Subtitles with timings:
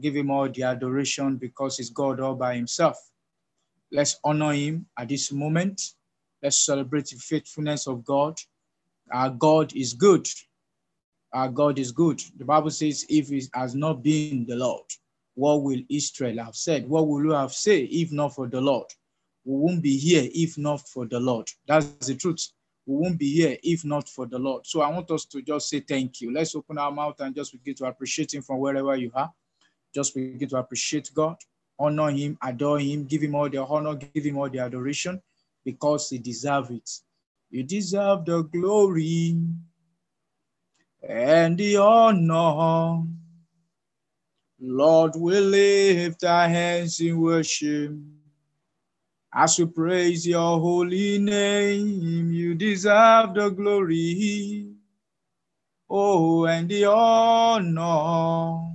[0.00, 2.98] give him all the adoration because he's God all by himself.
[3.90, 5.80] Let's honor him at this moment.
[6.42, 8.38] Let's celebrate the faithfulness of God.
[9.12, 10.28] Our God is good.
[11.32, 12.22] Our God is good.
[12.36, 14.84] The Bible says, if it has not been the Lord,
[15.34, 16.88] what will Israel have said?
[16.88, 18.86] What will you have said if not for the Lord?
[19.44, 21.48] We won't be here if not for the Lord.
[21.66, 22.48] That's the truth.
[22.86, 24.66] We won't be here if not for the Lord.
[24.66, 26.32] So I want us to just say thank you.
[26.32, 29.32] Let's open our mouth and just begin to appreciate Him from wherever you are.
[29.94, 31.36] Just begin to appreciate God,
[31.78, 35.20] honor Him, adore Him, give Him all the honor, give Him all the adoration
[35.64, 36.90] because He deserves it.
[37.50, 39.36] You deserve the glory
[41.02, 43.04] and the honor.
[44.60, 47.92] Lord, we lift our hands in worship.
[49.32, 54.66] As we praise your holy name, you deserve the glory.
[55.88, 58.67] Oh, and the honor.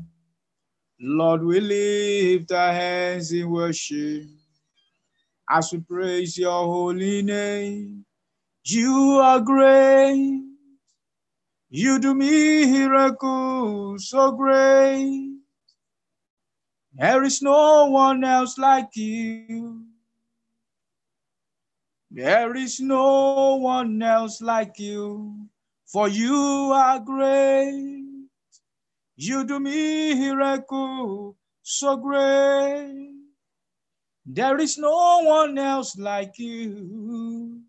[1.06, 4.24] Lord, we lift our hands in worship.
[5.50, 8.06] As we praise your holy name,
[8.64, 10.42] you are great.
[11.70, 15.40] You do miracles so great.
[16.94, 19.84] There is no one else like you.
[22.10, 25.50] There is no one else like you,
[25.86, 28.03] for you are great.
[29.16, 33.14] You do miracle so great.
[34.26, 37.62] There is no one else like you.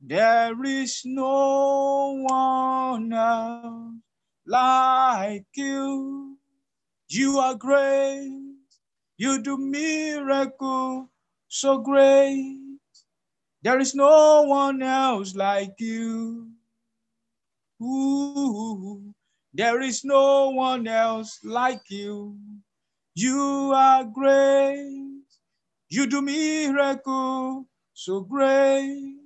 [0.00, 3.94] There is no one else
[4.46, 6.38] like you.
[7.08, 8.54] You are great.
[9.18, 11.10] You do miracle
[11.48, 12.78] so great.
[13.62, 16.48] There is no one else like you.
[17.82, 19.12] Ooh,
[19.52, 22.36] there is no one else like you.
[23.14, 25.22] You are great.
[25.88, 29.16] You do miracle so great.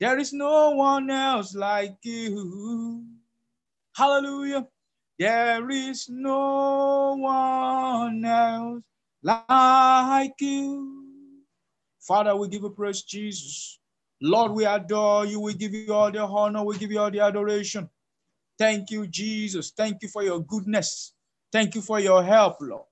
[0.00, 3.04] There is no one else like you.
[3.94, 4.66] Hallelujah.
[5.18, 8.82] There is no one else
[9.22, 11.04] like you.
[12.00, 13.78] Father, we give you praise, Jesus.
[14.20, 15.40] Lord, we adore you.
[15.40, 16.64] We give you all the honor.
[16.64, 17.88] We give you all the adoration.
[18.62, 19.72] Thank you, Jesus.
[19.72, 21.14] Thank you for your goodness.
[21.50, 22.84] Thank you for your help, Lord.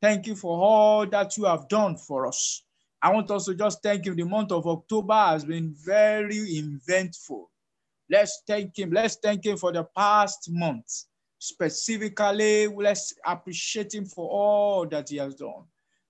[0.00, 2.62] Thank you for all that you have done for us.
[3.02, 4.14] I want us to just thank him.
[4.14, 7.50] The month of October has been very eventful.
[8.08, 8.92] Let's thank him.
[8.92, 11.06] Let's thank him for the past month.
[11.40, 15.64] Specifically, let's appreciate him for all that he has done.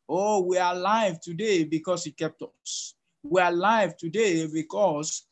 [0.06, 2.94] Oh, we are alive today because he kept us.
[3.22, 5.22] We are alive today because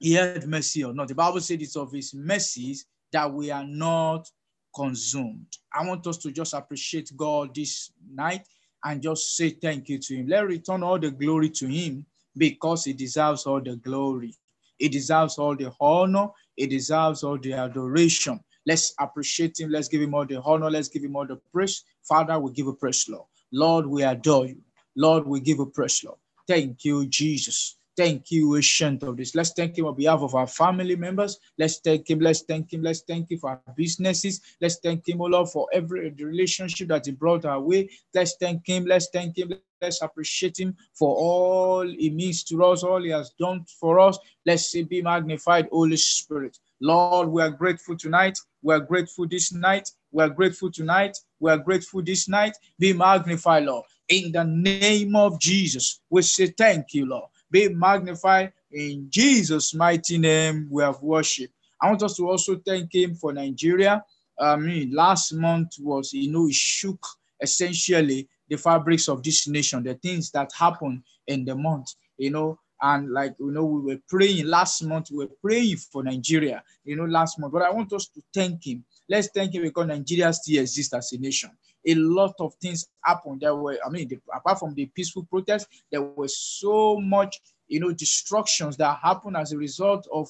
[0.00, 1.06] he had mercy on us.
[1.06, 4.28] The Bible said it's of his mercies that we are not
[4.74, 5.46] consumed.
[5.74, 8.46] I want us to just appreciate God this night
[8.84, 10.28] and just say thank you to him.
[10.28, 12.06] Let's return all the glory to him
[12.36, 14.34] because he deserves all the glory.
[14.78, 16.28] He deserves all the honor.
[16.56, 18.40] He deserves all the adoration.
[18.66, 19.70] Let's appreciate him.
[19.70, 20.70] Let's give him all the honor.
[20.70, 21.84] Let's give him all the praise.
[22.08, 23.26] Father, we give a praise, Lord.
[23.52, 24.62] Lord, we adore you.
[24.96, 26.18] Lord, we give a praise, Lord.
[26.48, 27.78] Thank you, Jesus.
[27.96, 29.34] Thank you, ancient of days.
[29.34, 31.38] Let's thank him on behalf of our family members.
[31.56, 32.20] Let's thank him.
[32.20, 32.82] Let's thank him.
[32.82, 34.42] Let's thank him for our businesses.
[34.60, 37.88] Let's thank him, oh Lord, for every relationship that he brought our way.
[38.12, 38.84] Let's thank him.
[38.84, 39.54] Let's thank him.
[39.80, 44.18] Let's appreciate him for all he means to us, all he has done for us.
[44.44, 46.58] Let's be magnified, Holy Spirit.
[46.80, 48.38] Lord, we are grateful tonight.
[48.62, 49.90] We are grateful this night.
[50.12, 51.16] We are grateful tonight.
[51.40, 52.56] We are grateful this night.
[52.78, 53.84] Be magnified, Lord.
[54.08, 57.30] In the name of Jesus, we say thank you, Lord.
[57.50, 60.68] Be magnified in Jesus' mighty name.
[60.70, 61.50] We have worship.
[61.80, 64.04] I want us to also thank Him for Nigeria.
[64.38, 67.04] Um, I mean, last month was, you know, it shook
[67.40, 72.58] essentially the fabrics of this nation, the things that happened in the month, you know,
[72.82, 76.96] and like you know we were praying last month we were praying for nigeria you
[76.96, 80.32] know last month but i want us to thank him let's thank him because nigeria
[80.32, 81.50] still exists as a nation
[81.86, 83.40] a lot of things happened.
[83.40, 87.80] There were i mean the, apart from the peaceful protests there was so much you
[87.80, 90.28] know destructions that happened as a result of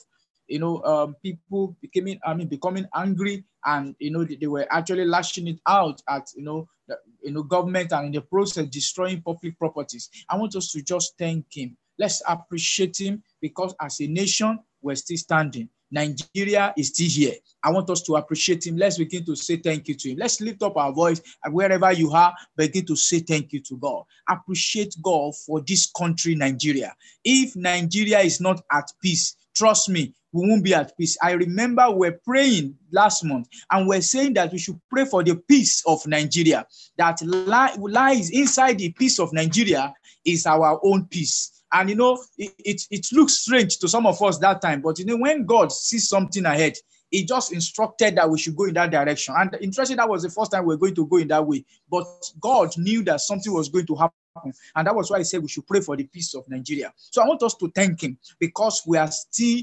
[0.48, 4.66] you know um, people becoming i mean becoming angry and you know they, they were
[4.70, 8.66] actually lashing it out at you know the, you know government and in the process
[8.66, 10.08] destroying public properties.
[10.28, 11.76] I want us to just thank him.
[11.98, 15.68] Let's appreciate him because as a nation, we're still standing.
[15.90, 17.34] Nigeria is still here.
[17.62, 18.76] I want us to appreciate him.
[18.76, 20.18] Let's begin to say thank you to him.
[20.18, 24.04] Let's lift up our voice wherever you are, begin to say thank you to God.
[24.28, 26.94] Appreciate God for this country, Nigeria.
[27.24, 31.16] If Nigeria is not at peace, trust me, we won't be at peace.
[31.22, 35.36] I remember we're praying last month and we're saying that we should pray for the
[35.36, 36.66] peace of Nigeria.
[36.98, 39.94] That lies inside the peace of Nigeria
[40.26, 41.55] is our own peace.
[41.72, 44.98] And you know, it, it, it looks strange to some of us that time, but
[44.98, 46.74] you know, when God sees something ahead,
[47.10, 49.34] he just instructed that we should go in that direction.
[49.36, 51.64] And interesting, that was the first time we are going to go in that way.
[51.88, 52.06] But
[52.40, 54.52] God knew that something was going to happen.
[54.74, 56.92] And that was why he said we should pray for the peace of Nigeria.
[56.96, 59.62] So I want us to thank him because we are still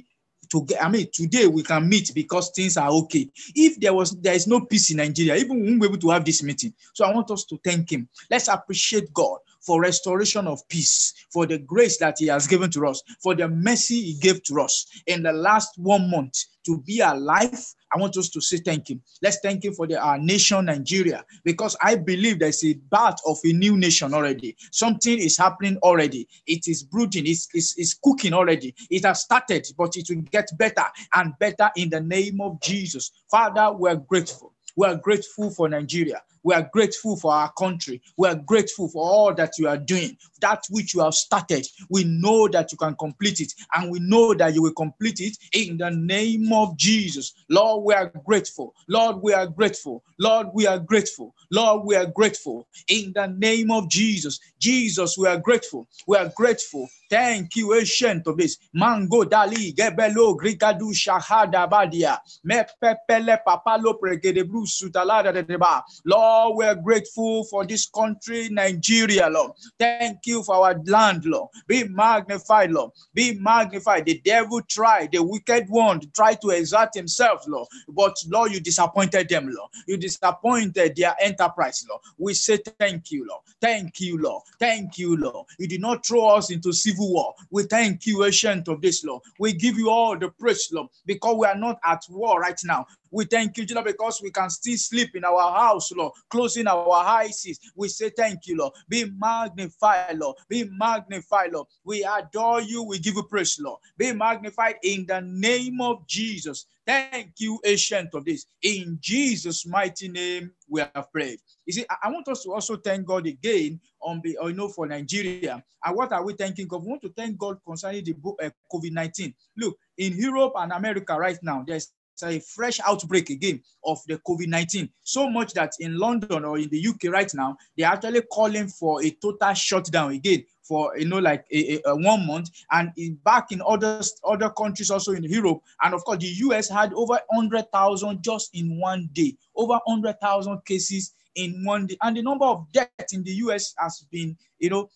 [0.54, 3.28] to get, I mean, today we can meet because things are okay.
[3.56, 6.10] If there was there is no peace in Nigeria, even we won't be able to
[6.12, 6.74] have this meeting.
[6.94, 8.08] So I want us to thank him.
[8.30, 12.86] Let's appreciate God for restoration of peace, for the grace that He has given to
[12.86, 17.00] us, for the mercy He gave to us in the last one month to be
[17.00, 17.60] alive.
[17.94, 19.00] I want us to say thank you.
[19.22, 23.38] Let's thank Him for the, our nation, Nigeria, because I believe there's a birth of
[23.44, 24.56] a new nation already.
[24.72, 26.28] Something is happening already.
[26.48, 28.76] It is brooding, it's, it's, it's cooking already.
[28.90, 33.12] It has started, but it will get better and better in the name of Jesus.
[33.30, 34.54] Father, we're grateful.
[34.76, 36.22] We are grateful for Nigeria.
[36.44, 38.02] We are grateful for our country.
[38.18, 41.68] We are grateful for all that you are doing, that which you have started.
[41.90, 45.38] We know that you can complete it, and we know that you will complete it
[45.54, 47.34] in the name of Jesus.
[47.50, 48.74] Lord, we are grateful.
[48.88, 50.04] Lord, we are grateful.
[50.20, 51.34] Lord, we are grateful.
[51.52, 54.40] Lord, we are grateful in the name of Jesus.
[54.60, 55.88] Jesus, we are grateful.
[56.08, 56.90] We are grateful.
[57.10, 58.58] Thank you, ancient of days.
[58.74, 62.20] Mango dali gebelo grigadu shahada badia.
[62.44, 65.84] Me pepele papalo pregede sutalada deba.
[66.06, 69.52] Lord, we are grateful for this country, Nigeria, Lord.
[69.80, 71.50] Thank you for our land, Lord.
[71.68, 72.92] Be magnified, Lord.
[73.14, 74.06] Be magnified.
[74.06, 77.68] The devil tried, the wicked one tried to exert himself, Lord.
[77.90, 79.70] But Lord, you disappointed them, Lord.
[79.88, 82.02] You disappointed their enterprise, Lord.
[82.18, 83.42] We say thank you, Lord.
[83.64, 84.44] Thank you, Lord.
[84.60, 85.48] Thank you, Lord.
[85.58, 87.34] You did not throw us into civil war.
[87.50, 89.24] We thank you, ancient of days, Lord.
[89.40, 92.86] We give you all the praise, Lord, because we are not at war right now.
[93.10, 96.92] We thank you, Lord, because we can still sleep in our house, Lord, closing our
[96.92, 97.48] eyes.
[97.74, 98.74] We say thank you, Lord.
[98.90, 100.36] Be magnified, Lord.
[100.50, 101.68] Be magnified, Lord.
[101.86, 102.84] We adore you.
[102.84, 103.80] We give you praise, Lord.
[103.98, 106.66] Be magnified in the name of Jesus.
[106.86, 108.46] Thank you, ancient of days.
[108.62, 111.40] In Jesus' mighty name, we have prayed.
[111.68, 114.88] You see, I want us to also thank God again on the, you know, for
[114.88, 115.64] Nigeria.
[115.86, 116.82] And what are we thanking God?
[116.82, 119.34] We want to thank God concerning the uh, COVID 19.
[119.58, 121.92] Look, in Europe and America right now, there's
[122.24, 124.90] a fresh outbreak again of the COVID 19.
[125.04, 129.04] So much that in London or in the UK right now, they're actually calling for
[129.04, 133.16] a total shutdown again for you know like a, a, a one month and in,
[133.24, 137.20] back in other other countries also in Europe and of course the US had over
[137.30, 142.66] 100,000 just in one day over 100,000 cases in one day and the number of
[142.72, 144.90] deaths in the US has been you know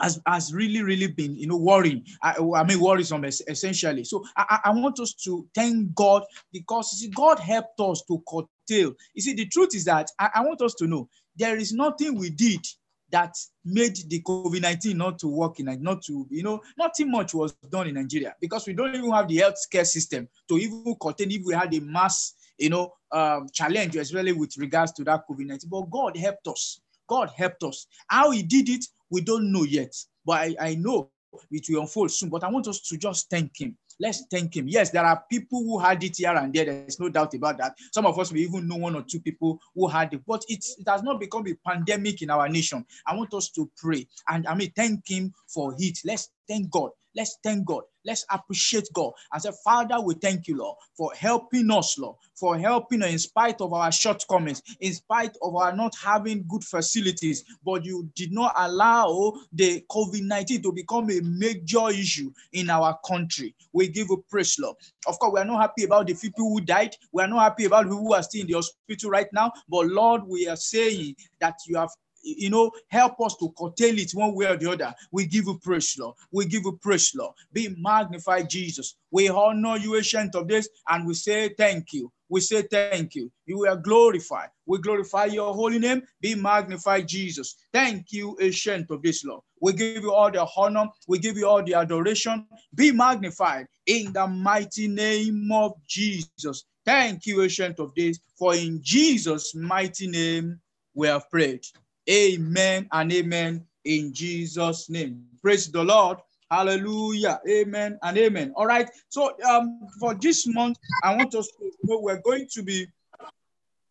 [0.00, 2.04] has, has really, really been, you know, worrying.
[2.22, 4.04] I, I mean, worrisome essentially.
[4.04, 8.94] So I, I want us to thank God because see, God helped us to curtail.
[9.14, 12.18] You see, the truth is that I, I want us to know there is nothing
[12.18, 12.66] we did
[13.14, 17.32] that made the COVID 19 not to work in, not to, you know, nothing much
[17.32, 21.30] was done in Nigeria because we don't even have the healthcare system to even contain
[21.30, 25.46] if we had a mass, you know, um, challenge, especially with regards to that COVID
[25.46, 25.70] 19.
[25.70, 26.80] But God helped us.
[27.08, 27.86] God helped us.
[28.08, 29.94] How He did it, we don't know yet.
[30.24, 31.12] But I, I know
[31.52, 32.30] it will unfold soon.
[32.30, 33.76] But I want us to just thank Him.
[34.00, 34.68] Let's thank him.
[34.68, 36.64] Yes, there are people who had it here and there.
[36.64, 37.76] There's no doubt about that.
[37.92, 40.76] Some of us may even know one or two people who had it, but it's,
[40.78, 42.84] it has not become a pandemic in our nation.
[43.06, 45.98] I want us to pray and I mean thank him for it.
[46.04, 46.90] Let's thank God.
[47.14, 47.82] Let's thank God.
[48.04, 52.58] Let's appreciate God and say, Father, we thank you, Lord, for helping us, Lord, for
[52.58, 57.44] helping us in spite of our shortcomings, in spite of our not having good facilities,
[57.64, 62.98] but you did not allow the COVID 19 to become a major issue in our
[63.06, 63.54] country.
[63.72, 64.76] We give you praise, Lord.
[65.06, 66.96] Of course, we are not happy about the people who died.
[67.12, 69.52] We are not happy about who are still in the hospital right now.
[69.68, 71.90] But Lord, we are saying that you have
[72.24, 74.94] you know, help us to curtail it one way or the other.
[75.12, 76.16] We give you praise, Lord.
[76.32, 77.34] We give you praise, Lord.
[77.52, 78.96] Be magnified, Jesus.
[79.10, 82.10] We honor you, ancient of days, and we say thank you.
[82.28, 83.30] We say thank you.
[83.46, 84.48] You are glorified.
[84.66, 86.02] We glorify your holy name.
[86.20, 87.56] Be magnified, Jesus.
[87.72, 89.42] Thank you, ancient of days, Lord.
[89.60, 90.88] We give you all the honor.
[91.06, 92.46] We give you all the adoration.
[92.74, 96.64] Be magnified in the mighty name of Jesus.
[96.84, 100.60] Thank you, ancient of days, for in Jesus' mighty name
[100.94, 101.64] we have prayed.
[102.08, 105.24] Amen and amen in Jesus' name.
[105.40, 106.18] Praise the Lord.
[106.50, 107.40] Hallelujah.
[107.48, 108.52] Amen and amen.
[108.56, 108.88] All right.
[109.08, 112.86] So um for this month, I want us to know we're going to be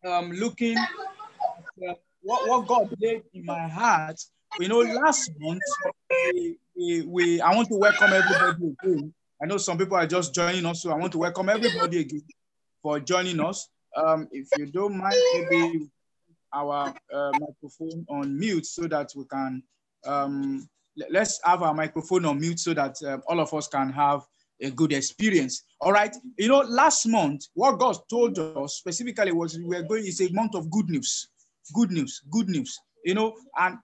[0.06, 4.20] um looking at uh, what, what God laid in my heart.
[4.60, 5.62] You know, last month
[6.32, 9.12] we, we, we I want to welcome everybody again.
[9.42, 12.22] I know some people are just joining us, so I want to welcome everybody again
[12.82, 13.68] for joining us.
[13.96, 15.88] Um, if you don't mind, maybe
[16.54, 19.62] our uh, microphone on mute so that we can
[20.06, 20.68] um,
[21.10, 24.22] let's have our microphone on mute so that um, all of us can have
[24.60, 25.64] a good experience.
[25.80, 26.14] All right.
[26.38, 30.32] You know, last month, what God told us specifically was we are going, it's a
[30.32, 31.28] month of good news,
[31.74, 32.78] good news, good news.
[33.04, 33.78] You know, and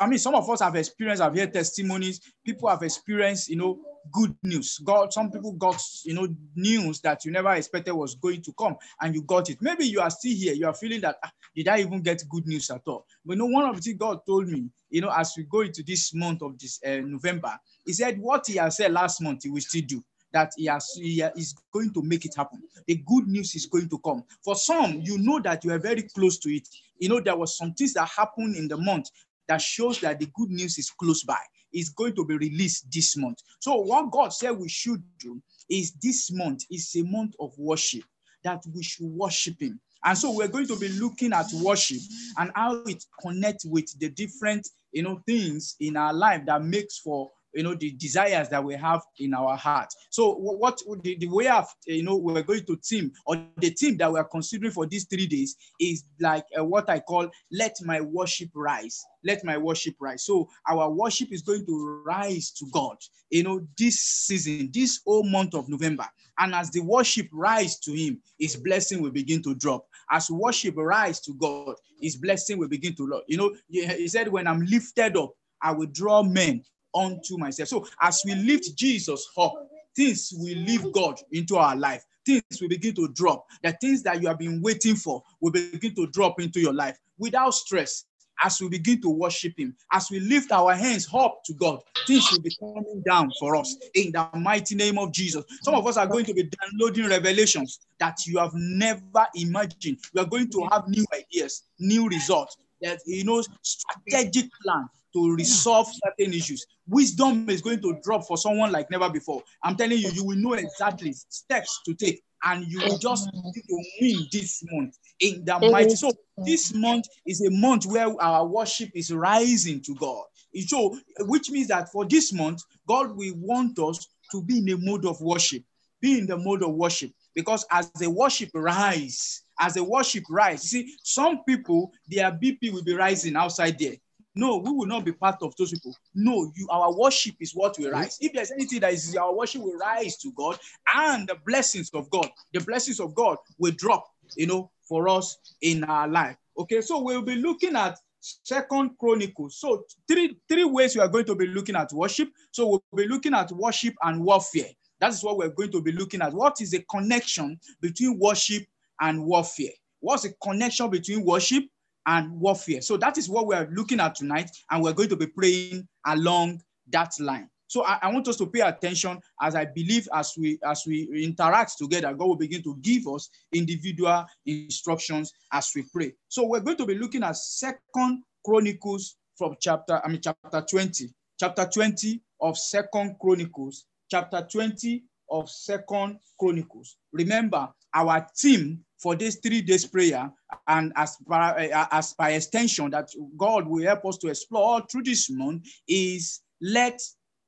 [0.00, 3.78] I mean, some of us have experienced, I've heard testimonies, people have experienced, you know,
[4.10, 4.78] good news.
[4.82, 6.26] God, some people got, you know,
[6.56, 9.58] news that you never expected was going to come and you got it.
[9.60, 12.46] Maybe you are still here, you are feeling that, ah, did I even get good
[12.46, 13.04] news at all?
[13.26, 15.82] But know, one of the things God told me, you know, as we go into
[15.82, 19.50] this month of this uh, November, He said what He has said last month, He
[19.50, 20.02] will still do.
[20.32, 22.62] That he has he is going to make it happen.
[22.86, 24.22] The good news is going to come.
[24.44, 26.68] For some, you know that you are very close to it.
[27.00, 29.10] You know, there was some things that happened in the month
[29.50, 31.40] that shows that the good news is close by.
[31.72, 33.38] It's going to be released this month.
[33.58, 38.04] So, what God said we should do is this month is a month of worship,
[38.44, 39.80] that we should worship Him.
[40.04, 42.00] And so we're going to be looking at worship
[42.38, 46.98] and how it connects with the different, you know, things in our life that makes
[46.98, 49.92] for you know the desires that we have in our heart.
[50.10, 53.96] So what the, the way of you know we're going to team or the team
[53.98, 58.00] that we're considering for these three days is like uh, what i call let my
[58.00, 59.02] worship rise.
[59.24, 60.24] Let my worship rise.
[60.24, 62.96] So our worship is going to rise to god
[63.30, 66.06] you know this season this whole month of november.
[66.38, 69.86] And as the worship rise to him his blessing will begin to drop.
[70.10, 74.46] As worship rise to god his blessing will begin to you know he said when
[74.46, 77.68] i'm lifted up I will draw men unto myself.
[77.68, 79.54] So as we lift Jesus up,
[79.96, 82.04] things will lift God into our life.
[82.24, 83.46] Things will begin to drop.
[83.62, 86.98] The things that you have been waiting for will begin to drop into your life
[87.18, 88.04] without stress.
[88.42, 92.32] As we begin to worship Him, as we lift our hands up to God, things
[92.32, 95.44] will be coming down for us in the mighty name of Jesus.
[95.62, 99.98] Some of us are going to be downloading revelations that you have never imagined.
[100.14, 105.34] We are going to have new ideas, new results, that you know, strategic plan to
[105.34, 106.64] resolve certain issues.
[106.88, 109.42] Wisdom is going to drop for someone like never before.
[109.64, 113.62] I'm telling you, you will know exactly steps to take, and you will just need
[113.68, 115.96] to win this month in the mighty.
[115.96, 116.12] So
[116.46, 120.24] this month is a month where our worship is rising to God.
[120.66, 124.78] So, which means that for this month, God will want us to be in a
[124.78, 125.62] mode of worship,
[126.00, 130.62] be in the mode of worship, because as the worship rise, as the worship rise,
[130.62, 133.94] see, some people their BP will be rising outside there.
[134.34, 135.94] No, we will not be part of those people.
[136.14, 138.16] No, you our worship is what will rise.
[138.20, 140.58] If there's anything that is our worship will rise to God
[140.94, 145.36] and the blessings of God, the blessings of God will drop, you know, for us
[145.62, 146.36] in our life.
[146.58, 149.58] Okay, so we'll be looking at Second Chronicles.
[149.58, 152.28] So three three ways we are going to be looking at worship.
[152.52, 154.70] So we'll be looking at worship and warfare.
[155.00, 156.34] That is what we're going to be looking at.
[156.34, 158.64] What is the connection between worship
[159.00, 159.72] and warfare?
[160.00, 161.64] What's the connection between worship
[162.06, 162.80] and warfare.
[162.80, 166.62] So that is what we're looking at tonight, and we're going to be praying along
[166.90, 167.48] that line.
[167.66, 171.08] So I, I, want us to pay attention as I believe as we as we
[171.22, 176.12] interact together, God will begin to give us individual instructions as we pray.
[176.26, 181.10] So we're going to be looking at Second Chronicles from chapter, I mean chapter 20,
[181.38, 186.96] chapter 20 of Second Chronicles, chapter 20 of Second Chronicles.
[187.12, 190.30] Remember, our theme for this three days prayer
[190.68, 195.04] and as by, uh, as by extension that God will help us to explore through
[195.04, 197.00] this month is let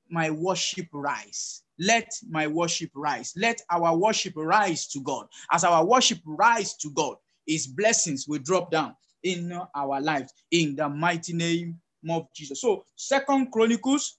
[0.08, 1.62] my worship rise.
[1.78, 3.32] Let my worship rise.
[3.36, 5.26] Let our worship rise to God.
[5.50, 7.16] As our worship rise to God,
[7.46, 12.60] his blessings will drop down in our lives in the mighty name of Jesus.
[12.60, 14.18] So Second Chronicles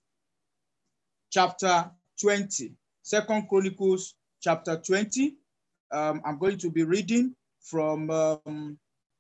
[1.32, 1.90] chapter
[2.22, 2.74] 20.
[3.02, 5.36] Second Chronicles chapter 20
[5.94, 8.78] um, I'm going to be reading from um,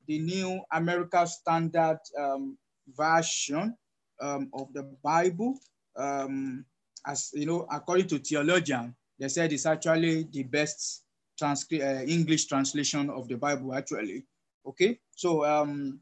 [0.07, 2.57] the New American Standard um,
[2.97, 3.77] Version
[4.21, 5.59] um, of the Bible.
[5.95, 6.65] Um,
[7.05, 11.03] as you know, according to theologian, they said it's actually the best
[11.41, 14.25] transcri- uh, English translation of the Bible, actually.
[14.65, 15.99] Okay, so um,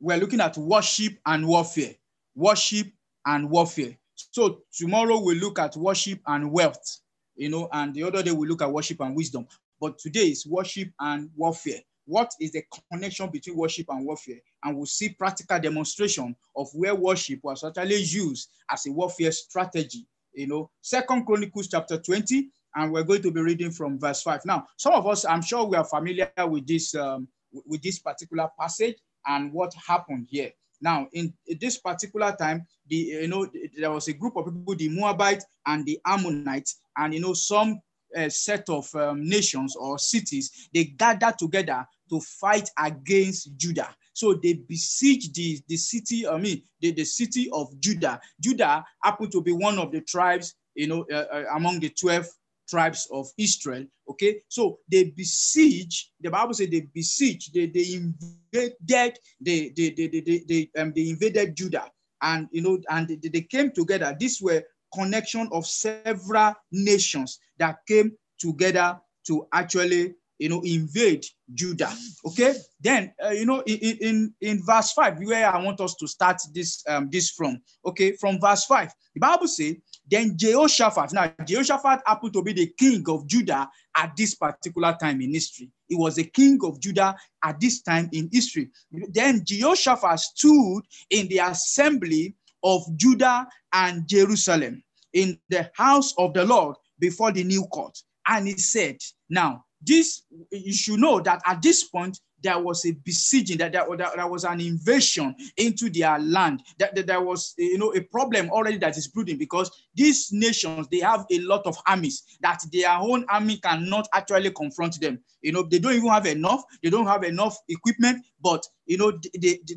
[0.00, 1.94] we're looking at worship and warfare.
[2.34, 2.86] Worship
[3.26, 3.96] and warfare.
[4.14, 7.00] So tomorrow we'll look at worship and wealth
[7.40, 9.46] you know, and the other day we look at worship and wisdom.
[9.80, 11.80] But today is worship and warfare.
[12.04, 14.40] What is the connection between worship and warfare?
[14.64, 20.06] and we'll see practical demonstration of where worship was actually used as a warfare strategy.
[20.32, 24.42] You know, Second Chronicles chapter 20, and we're going to be reading from verse 5.
[24.44, 27.26] Now, some of us, I'm sure we are familiar with this um,
[27.66, 30.52] with this particular passage and what happened here.
[30.80, 34.88] Now, in this particular time, the you know there was a group of people, the
[34.88, 37.80] Moabites and the Ammonites, and you know some
[38.16, 43.94] uh, set of um, nations or cities, they gathered together to fight against Judah.
[44.12, 48.20] So they besieged the, the city, I mean, the, the city of Judah.
[48.40, 52.26] Judah happened to be one of the tribes, you know, uh, among the 12
[52.68, 53.86] tribes of Israel.
[54.08, 60.08] Okay, so they besiege, the Bible says they besiege, they, they invaded, they, they, they,
[60.08, 61.90] they, they, um, they invaded Judah.
[62.22, 64.14] And, you know, and they, they came together.
[64.18, 64.62] These were
[64.94, 71.92] connection of several nations that came together to actually you know invade judah.
[72.26, 72.54] Okay?
[72.80, 76.40] Then uh, you know in, in in verse 5 where i want us to start
[76.52, 77.60] this um this from.
[77.84, 78.12] Okay?
[78.12, 79.76] From verse 5 the bible says
[80.10, 85.20] then jehoshaphat now jehoshaphat happened to be the king of judah at this particular time
[85.20, 85.70] in history.
[85.86, 88.70] He was the king of judah at this time in history.
[88.90, 96.44] Then jehoshaphat stood in the assembly of Judah and Jerusalem in the house of the
[96.44, 97.96] Lord before the new court.
[98.26, 98.98] And he said,
[99.28, 103.84] Now, this you should know that at this point there was a besieging that there,
[103.96, 106.62] that there was an invasion into their land.
[106.78, 110.88] That, that, there was you know a problem already that is brewing because these nations
[110.90, 115.20] they have a lot of armies that their own army cannot actually confront them.
[115.42, 119.12] You know they don't even have enough they don't have enough equipment but you know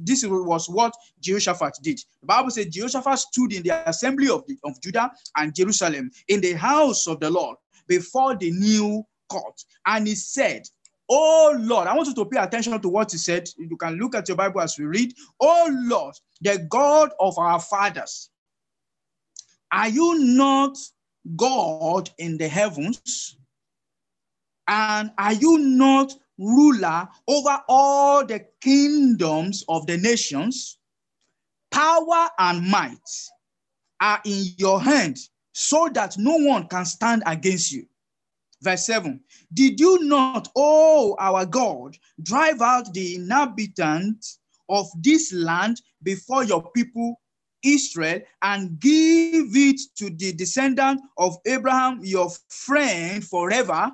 [0.02, 2.00] this was what jehoshaphat did.
[2.22, 6.42] The bible says jehoshaphat stood in the assembly of, the, of judah and jerusalem in
[6.42, 7.58] the house of the lord
[7.88, 10.64] before the new court and he said
[11.10, 13.50] Oh Lord, I want you to pay attention to what he said.
[13.58, 15.14] You can look at your Bible as we read.
[15.40, 18.30] Oh Lord, the God of our fathers,
[19.72, 20.78] are you not
[21.36, 23.38] God in the heavens?
[24.68, 30.78] And are you not ruler over all the kingdoms of the nations?
[31.70, 33.10] Power and might
[34.00, 35.18] are in your hand
[35.54, 37.86] so that no one can stand against you.
[38.64, 39.20] Verse 7
[39.54, 46.72] Did you not, oh our God, drive out the inhabitants of this land before your
[46.72, 47.20] people
[47.64, 53.92] Israel and give it to the descendant of Abraham, your friend, forever?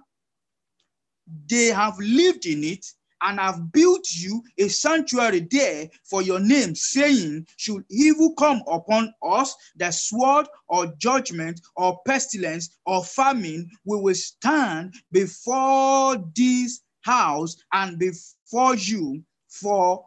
[1.50, 2.86] They have lived in it
[3.22, 9.14] and have built you a sanctuary there for your name, saying, Should evil come upon
[9.24, 17.56] us, the sword or judgment or pestilence or famine, we will stand before this house
[17.74, 20.06] and before you, for,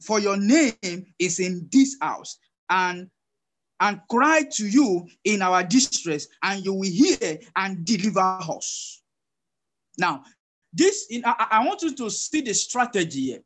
[0.00, 2.38] for your name is in this house.
[2.70, 3.10] And
[3.82, 9.02] and cry to you in our distress, and you will hear and deliver us.
[9.98, 10.22] Now,
[10.72, 13.40] this, in, I, I want you to see the strategy here.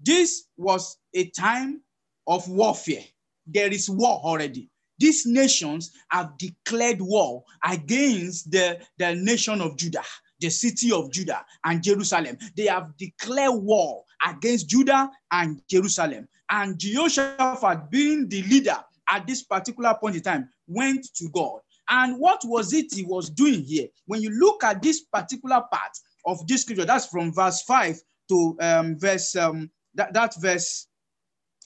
[0.00, 1.80] This was a time
[2.26, 3.04] of warfare.
[3.46, 4.70] There is war already.
[4.98, 10.04] These nations have declared war against the, the nation of Judah,
[10.40, 12.38] the city of Judah and Jerusalem.
[12.56, 16.28] They have declared war against Judah and Jerusalem.
[16.50, 18.76] And Jehoshaphat, being the leader
[19.10, 21.60] at this particular point in time, went to God.
[21.88, 23.88] And what was it he was doing here?
[24.06, 25.92] When you look at this particular part,
[26.26, 26.84] of this scripture.
[26.84, 30.86] That's from verse 5 to um, verse um, that, that verse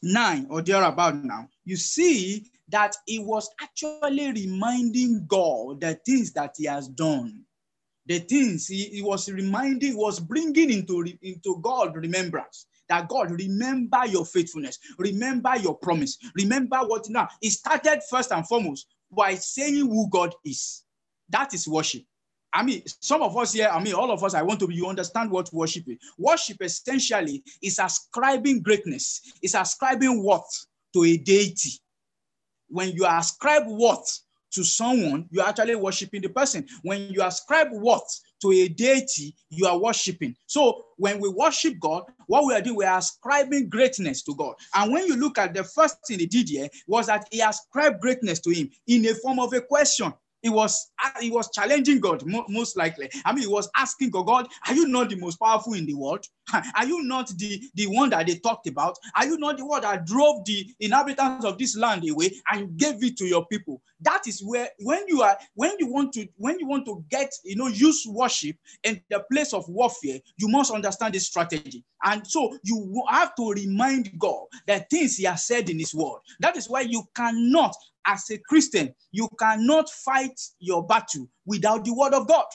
[0.03, 1.49] 9 or thereabout now.
[1.65, 7.45] You see that he was actually reminding God the things that he has done.
[8.07, 14.07] The things he, he was reminding, was bringing into, into God remembrance that God remember
[14.07, 17.29] your faithfulness, remember your promise, remember what now.
[17.41, 20.85] He started first and foremost by saying who God is.
[21.29, 22.03] That is worship.
[22.59, 24.75] I mean, some of us here, I mean, all of us, I want to be,
[24.75, 25.99] you understand what worship is.
[26.19, 31.71] Worship essentially is ascribing greatness, is ascribing worth to a deity.
[32.67, 34.23] When you ascribe worth
[34.55, 36.67] to someone, you're actually worshiping the person.
[36.83, 40.35] When you ascribe worth to a deity, you are worshiping.
[40.47, 44.57] So when we worship God, what we are doing, we are ascribing greatness to God.
[44.75, 48.01] And when you look at the first thing he did here, was that he ascribed
[48.01, 50.13] greatness to him in a form of a question.
[50.43, 53.11] He was uh, he was challenging God most likely.
[53.25, 55.95] I mean, he was asking God, God, are you not the most powerful in the
[55.95, 56.25] world?
[56.77, 58.97] Are you not the, the one that they talked about?
[59.15, 63.03] Are you not the one that drove the inhabitants of this land away and gave
[63.03, 63.83] it to your people?
[64.01, 67.33] That is where when you are when you want to when you want to get
[67.45, 71.85] you know use worship in the place of warfare, you must understand this strategy.
[72.05, 76.21] And so you have to remind God that things He has said in His word.
[76.41, 77.75] That is why you cannot
[78.09, 82.47] as a Christian, you cannot fight your battle without the word of God.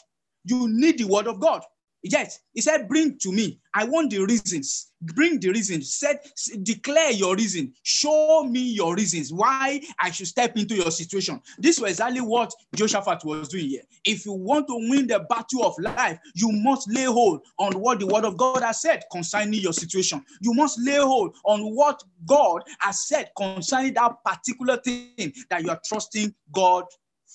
[0.45, 1.63] You need the word of God.
[2.03, 3.59] Yes, he said, Bring to me.
[3.73, 4.91] I want the reasons.
[5.01, 5.93] Bring the reasons.
[5.95, 6.19] Said,
[6.61, 7.73] declare your reason.
[7.83, 11.41] Show me your reasons why I should step into your situation.
[11.57, 13.81] This was exactly what Jehoshaphat was doing here.
[14.05, 17.99] If you want to win the battle of life, you must lay hold on what
[17.99, 20.23] the word of God has said concerning your situation.
[20.41, 25.69] You must lay hold on what God has said concerning that particular thing that you
[25.69, 26.85] are trusting God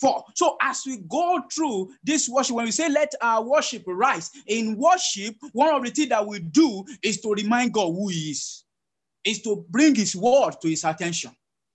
[0.01, 0.25] for.
[0.35, 4.77] So as we go through this worship, when we say let our worship rise, in
[4.77, 8.65] worship, one of the things that we do is to remind God who He is,
[9.25, 11.33] is to bring His word to His attention,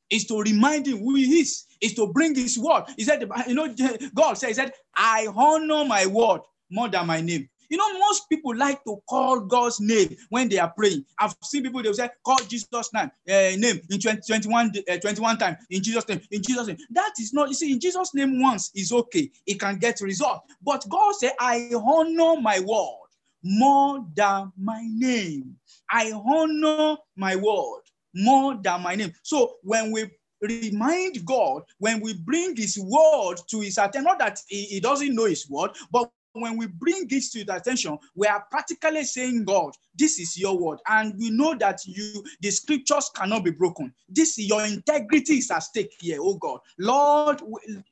[0.09, 2.85] is to remind Him who He is, is to bring His word.
[2.97, 3.73] He said, you know,
[4.15, 7.49] God said, He said, I honor my word more than my name.
[7.69, 11.05] You know, most people like to call God's name when they are praying.
[11.19, 15.37] I've seen people, they'll say, call Jesus' name, uh, name in 20, 21, uh, 21
[15.37, 16.77] times, in Jesus' name, in Jesus' name.
[16.91, 19.31] That is not, you see, in Jesus' name once is okay.
[19.45, 20.41] It can get result.
[20.61, 23.07] But God said, I honor my word
[23.43, 25.55] more than my name.
[25.89, 27.81] I honor my word
[28.15, 29.13] more than my name.
[29.23, 30.09] So when we
[30.41, 35.13] remind God, when we bring his word to his attention, not that he, he doesn't
[35.13, 39.45] know his word, but when we bring this to the attention, we are practically saying,
[39.45, 40.79] God, this is your word.
[40.87, 43.93] And we know that you, the scriptures cannot be broken.
[44.09, 46.59] This your integrity is at stake here, oh God.
[46.79, 47.41] Lord,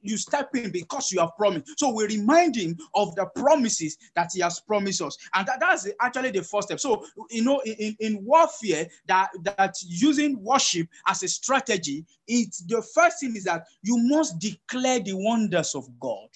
[0.01, 1.79] you step in because you have promised.
[1.79, 5.17] So we remind him of the promises that he has promised us.
[5.35, 6.79] And that, that's actually the first step.
[6.79, 12.81] So, you know, in, in warfare, that, that using worship as a strategy, it's the
[12.95, 16.29] first thing is that you must declare the wonders of God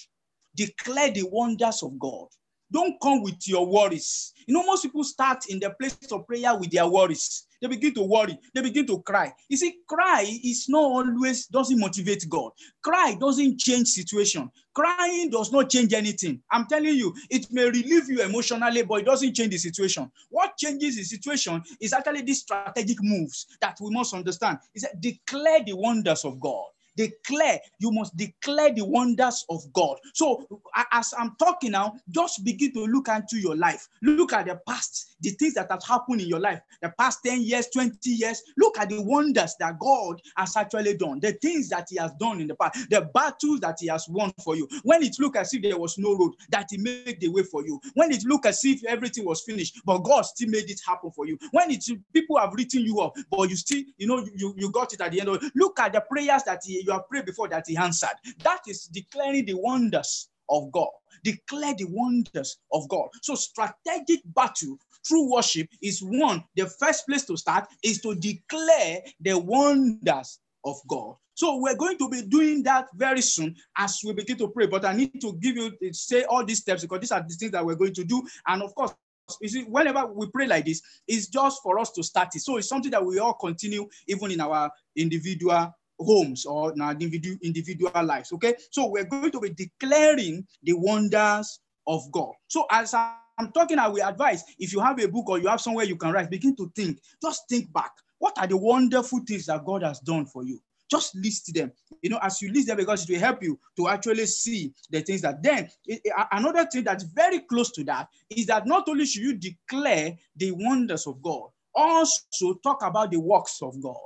[0.55, 2.27] declare the wonders of God.
[2.71, 4.33] Don't come with your worries.
[4.47, 7.45] You know, most people start in the place of prayer with their worries.
[7.61, 8.37] They begin to worry.
[8.53, 9.31] They begin to cry.
[9.49, 12.51] You see, cry is not always doesn't motivate God.
[12.83, 14.49] Cry doesn't change situation.
[14.73, 16.41] Crying does not change anything.
[16.51, 20.11] I'm telling you, it may relieve you emotionally, but it doesn't change the situation.
[20.29, 24.59] What changes the situation is actually these strategic moves that we must understand.
[24.73, 29.97] Is that declare the wonders of God declare, you must declare the wonders of God.
[30.13, 30.45] So
[30.91, 33.87] as I'm talking now, just begin to look into your life.
[34.01, 37.41] Look at the past, the things that have happened in your life, the past 10
[37.41, 38.41] years, 20 years.
[38.57, 42.41] Look at the wonders that God has actually done, the things that He has done
[42.41, 44.67] in the past, the battles that He has won for you.
[44.83, 47.65] When it looked as if there was no road, that He made the way for
[47.65, 47.79] you.
[47.93, 51.27] When it looked as if everything was finished, but God still made it happen for
[51.27, 51.37] you.
[51.51, 54.93] When it people have written you up, but you still, you know, you, you got
[54.93, 55.51] it at the end of it.
[55.55, 58.15] Look at the prayers that he, you have prayed before that he answered.
[58.43, 60.89] That is declaring the wonders of God.
[61.23, 63.09] Declare the wonders of God.
[63.21, 66.43] So strategic battle through worship is one.
[66.55, 71.15] The first place to start is to declare the wonders of God.
[71.33, 74.67] So we're going to be doing that very soon as we begin to pray.
[74.67, 77.51] But I need to give you say all these steps because these are the things
[77.51, 78.23] that we're going to do.
[78.47, 78.93] And of course,
[79.41, 82.41] you see, whenever we pray like this, it's just for us to start it.
[82.41, 87.37] So it's something that we all continue even in our individual homes or our individual,
[87.41, 88.31] individual lives.
[88.33, 92.33] Okay, so we're going to be declaring the wonders of God.
[92.47, 95.61] So as I'm talking, I will advise if you have a book or you have
[95.61, 96.99] somewhere you can write, begin to think.
[97.21, 97.91] Just think back.
[98.17, 100.61] What are the wonderful things that God has done for you?
[100.89, 101.71] Just list them.
[102.01, 105.01] You know, as you list them, because it will help you to actually see the
[105.01, 105.41] things that.
[105.41, 109.33] Then it, another thing that's very close to that is that not only should you
[109.33, 113.97] declare the wonders of God, also talk about the works of God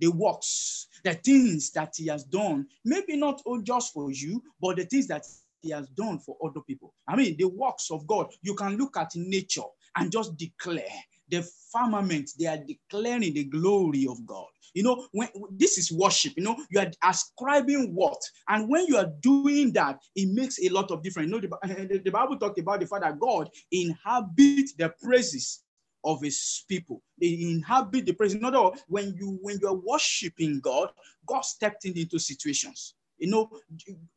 [0.00, 4.84] the works, the things that he has done, maybe not just for you, but the
[4.84, 5.24] things that
[5.62, 6.94] he has done for other people.
[7.08, 9.62] I mean, the works of God, you can look at nature
[9.96, 10.84] and just declare
[11.28, 14.46] the firmament, they are declaring the glory of God.
[14.74, 18.96] You know, when this is worship, you know, you are ascribing what, and when you
[18.96, 21.30] are doing that, it makes a lot of difference.
[21.30, 25.62] You know, the, the Bible talked about the fact that God inhabits the praises
[26.06, 27.02] of his people.
[27.20, 28.40] They inhabit the presence.
[28.40, 30.90] In other when you when you are worshiping God,
[31.26, 32.94] God stepped in into situations.
[33.18, 33.50] You know,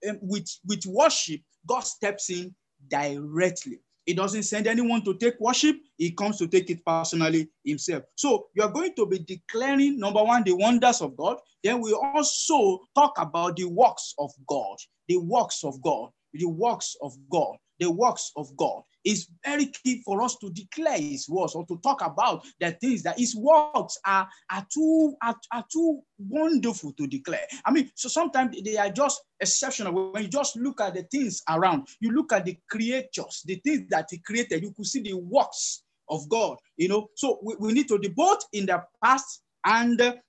[0.07, 2.55] um, with with worship, God steps in
[2.87, 3.79] directly.
[4.05, 5.77] He doesn't send anyone to take worship.
[5.97, 8.03] He comes to take it personally himself.
[8.15, 11.37] So you are going to be declaring, number one, the wonders of God.
[11.63, 16.95] Then we also talk about the works of God, the works of God, the works
[17.01, 18.83] of God, the works of God.
[19.05, 23.03] It's very key for us to declare his works or to talk about the things
[23.03, 27.45] that his works are, are, too, are, are too wonderful to declare.
[27.65, 30.11] I mean, so sometimes they are just exceptional.
[30.11, 33.87] When you just look at the things around, you look at the creatures, the things
[33.89, 37.07] that he created, you could see the works of God, you know.
[37.15, 40.19] So we, we need to do both in the past and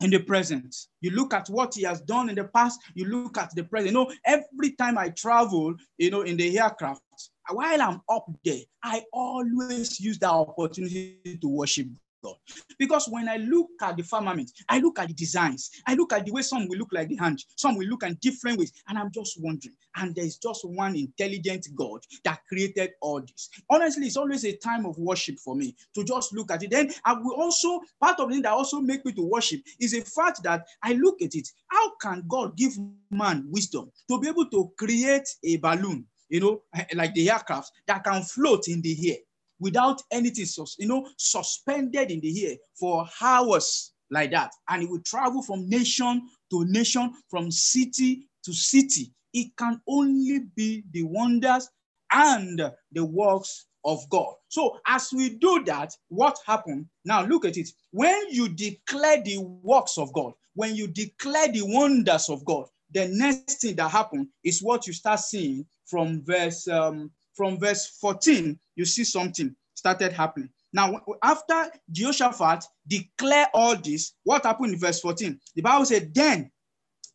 [0.00, 0.74] in the present.
[1.00, 3.92] You look at what he has done in the past, you look at the present.
[3.92, 7.02] You know, every time I travel, you know, in the aircraft,
[7.50, 11.88] while I'm up there, I always use that opportunity to worship
[12.22, 12.36] God.
[12.78, 16.24] Because when I look at the firmament, I look at the designs, I look at
[16.24, 18.98] the way some will look like the hand, some will look in different ways, and
[18.98, 19.74] I'm just wondering.
[19.96, 23.50] And there's just one intelligent God that created all this.
[23.70, 26.70] Honestly, it's always a time of worship for me to just look at it.
[26.70, 29.94] Then I will also, part of the thing that also make me to worship is
[29.94, 31.48] a fact that I look at it.
[31.68, 32.72] How can God give
[33.10, 36.62] man wisdom to be able to create a balloon, you know,
[36.94, 39.16] like the aircraft that can float in the air?
[39.60, 40.46] Without anything,
[40.78, 44.52] you know, suspended in the air for hours like that.
[44.68, 49.12] And it will travel from nation to nation, from city to city.
[49.32, 51.68] It can only be the wonders
[52.12, 52.60] and
[52.92, 54.34] the works of God.
[54.48, 56.86] So as we do that, what happened?
[57.04, 57.68] Now look at it.
[57.92, 63.08] When you declare the works of God, when you declare the wonders of God, the
[63.08, 68.58] next thing that happened is what you start seeing from verse um, from verse 14,
[68.76, 70.50] you see something started happening.
[70.74, 75.40] Now, after Jehoshaphat declared all this, what happened in verse 14?
[75.54, 76.50] The Bible said, Then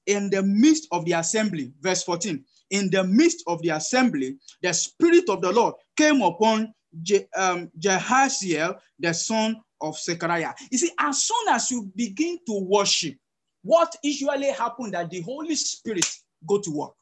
[0.08, 4.74] in the midst of the assembly, verse 14, in the midst of the assembly, the
[4.74, 10.56] Spirit of the Lord came upon Je, um, Jehaziel, the son of Zechariah.
[10.72, 13.14] You see, as soon as you begin to worship,
[13.62, 16.10] what usually happens that the Holy Spirit
[16.48, 16.94] go to work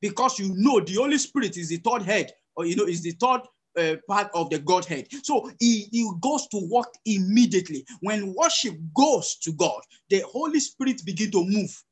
[0.00, 3.12] because you know the Holy Spirit is the third head, or you know, is the
[3.12, 3.40] third
[3.78, 5.06] uh, part of the Godhead.
[5.22, 7.86] So he, he goes to work immediately.
[8.00, 11.82] When worship goes to God, the Holy Spirit begin to move.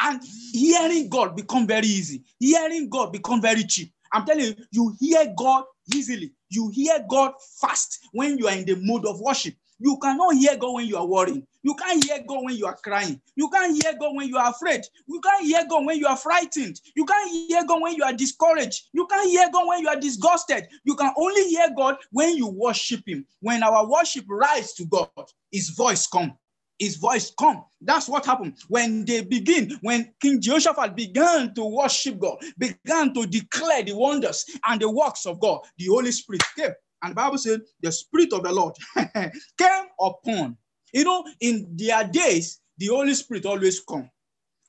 [0.00, 2.22] And hearing God become very easy.
[2.38, 3.92] Hearing God become very cheap.
[4.12, 6.32] I'm telling you, you hear God easily.
[6.50, 9.54] You hear God fast when you are in the mood of worship.
[9.80, 11.46] You cannot hear God when you are worrying.
[11.62, 13.20] You can't hear God when you are crying.
[13.36, 14.82] You can't hear God when you are afraid.
[15.06, 16.80] You can't hear God when you are frightened.
[16.94, 18.88] You can't hear God when you are discouraged.
[18.92, 20.68] You can't hear God when you are disgusted.
[20.84, 23.26] You can only hear God when you worship Him.
[23.40, 25.10] When our worship rise to God,
[25.50, 26.36] His voice come.
[26.78, 27.64] His voice come.
[27.80, 33.26] That's what happened when they begin, when King Jehoshaphat began to worship God, began to
[33.26, 35.60] declare the wonders and the works of God.
[35.76, 36.70] The Holy Spirit came
[37.02, 38.74] and the Bible said, the Spirit of the Lord
[39.58, 40.56] came upon.
[40.92, 44.10] You know, in their days, the Holy Spirit always come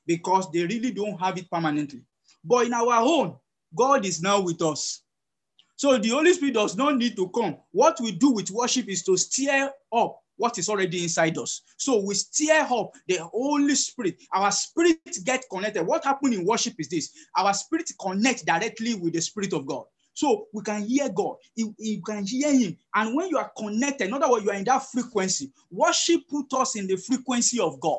[0.06, 2.02] because they really don't have it permanently.
[2.44, 3.36] But in our own,
[3.74, 5.02] God is now with us.
[5.76, 7.56] So the Holy Spirit does not need to come.
[7.70, 11.62] What we do with worship is to stir up what is already inside us.
[11.76, 14.16] So we stir up the Holy Spirit.
[14.34, 15.86] Our spirit get connected.
[15.86, 19.84] What happened in worship is this: our spirit connect directly with the Spirit of God.
[20.14, 21.36] So we can hear God.
[21.54, 22.76] You, can hear Him.
[22.94, 25.52] And when you are connected, in other words, you are in that frequency.
[25.70, 27.98] Worship put us in the frequency of God.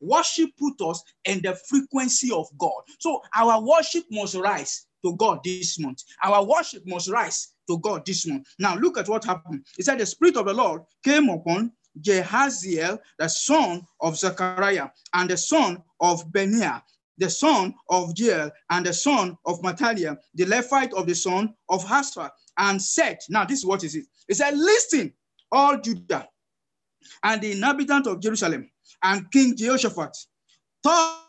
[0.00, 2.82] Worship put us in the frequency of God.
[2.98, 6.02] So our worship must rise to God this month.
[6.22, 8.46] Our worship must rise to God this month.
[8.58, 9.64] Now look at what happened.
[9.76, 15.30] He said, The Spirit of the Lord came upon Jehaziel, the son of Zechariah, and
[15.30, 16.82] the son of Benaiah,
[17.18, 21.84] the son of Jeiel, and the son of Mattaniah, the Levite of the son of
[21.84, 24.06] Hashaph, and said, Now, this is what is it?
[24.28, 25.12] He said, Listen,
[25.52, 26.28] all Judah
[27.22, 28.70] and the inhabitants of Jerusalem
[29.02, 30.16] and King Jehoshaphat.
[30.82, 31.22] Thus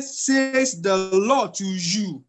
[0.00, 2.24] says the Lord to you.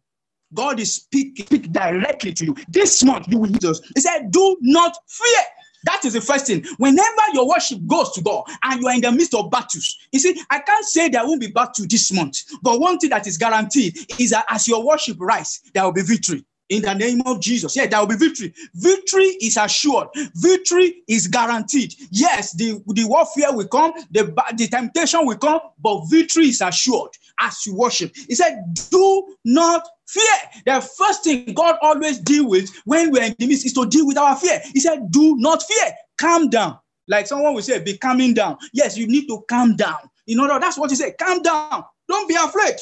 [0.52, 2.56] God is speaking speak directly to you.
[2.68, 3.80] This month you will need us.
[3.94, 5.44] He said, Do not fear.
[5.84, 6.64] That is the first thing.
[6.78, 10.18] Whenever your worship goes to God and you are in the midst of battles, you
[10.18, 13.38] see, I can't say there won't be battle this month, but one thing that is
[13.38, 17.40] guaranteed is that as your worship rises, there will be victory in the name of
[17.40, 17.76] Jesus.
[17.76, 18.54] Yeah, there will be victory.
[18.74, 20.08] Victory is assured.
[20.36, 21.94] Victory is guaranteed.
[22.10, 27.10] Yes, the, the warfare will come, the, the temptation will come, but victory is assured
[27.40, 28.14] as you worship.
[28.14, 30.22] He said, do not fear.
[30.64, 34.06] The first thing God always deal with when we're in the midst is to deal
[34.06, 34.60] with our fear.
[34.72, 35.92] He said, do not fear.
[36.18, 36.78] Calm down.
[37.08, 38.58] Like someone will say, be calming down.
[38.72, 39.98] Yes, you need to calm down.
[40.26, 41.18] You know, that's what he said.
[41.18, 41.84] Calm down.
[42.08, 42.76] Don't be afraid.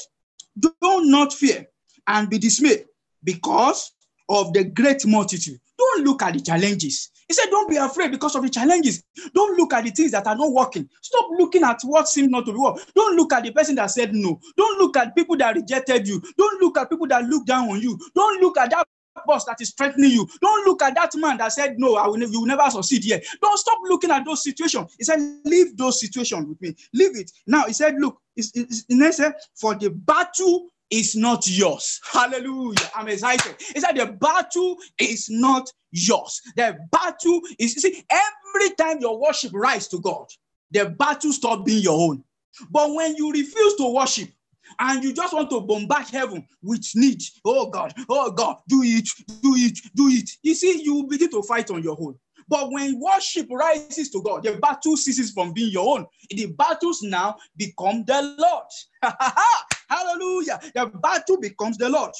[0.58, 1.66] Do not fear
[2.06, 2.84] and be dismayed
[3.22, 3.92] because
[4.28, 5.58] of the great multitude.
[5.76, 7.10] Don't look at the challenges.
[7.28, 9.04] He said, Don't be afraid because of the challenges.
[9.34, 10.88] Don't look at the things that are not working.
[11.02, 12.82] Stop looking at what seems not to be working.
[12.94, 14.40] Don't look at the person that said no.
[14.56, 16.22] Don't look at people that rejected you.
[16.36, 17.98] Don't look at people that look down on you.
[18.14, 18.86] Don't look at that
[19.26, 20.26] boss that is threatening you.
[20.40, 23.20] Don't look at that man that said, No, I will, you will never succeed here.
[23.40, 24.94] Don't stop looking at those situations.
[24.98, 26.74] He said, Leave those situations with me.
[26.94, 27.30] Leave it.
[27.46, 32.00] Now, he said, Look, it's, it's, it's, for the battle is not yours.
[32.04, 32.90] Hallelujah.
[32.94, 33.56] I'm excited.
[33.74, 36.40] He said, The battle is not yours.
[36.56, 40.26] The battle is, see, every time your worship rise to God,
[40.70, 42.24] the battle stop being your own.
[42.70, 44.30] But when you refuse to worship,
[44.78, 47.22] and you just want to bombard heaven with need.
[47.44, 49.08] Oh God, oh God, do it,
[49.42, 50.28] do it, do it.
[50.42, 52.16] You see, you begin to fight on your own.
[52.48, 56.06] But when worship rises to God, the battle ceases from being your own.
[56.30, 59.14] The battles now become the Lord.
[59.88, 60.60] Hallelujah.
[60.74, 62.12] The battle becomes the Lord.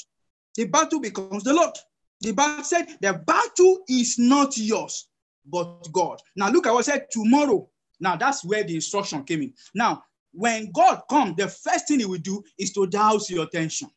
[0.55, 1.75] The battle becomes the Lord.
[2.21, 5.07] The Bible said the battle is not yours,
[5.45, 6.19] but God.
[6.35, 7.69] Now look at what I said tomorrow.
[7.99, 9.53] Now that's where the instruction came in.
[9.73, 13.89] Now, when God comes, the first thing he will do is to douse your attention,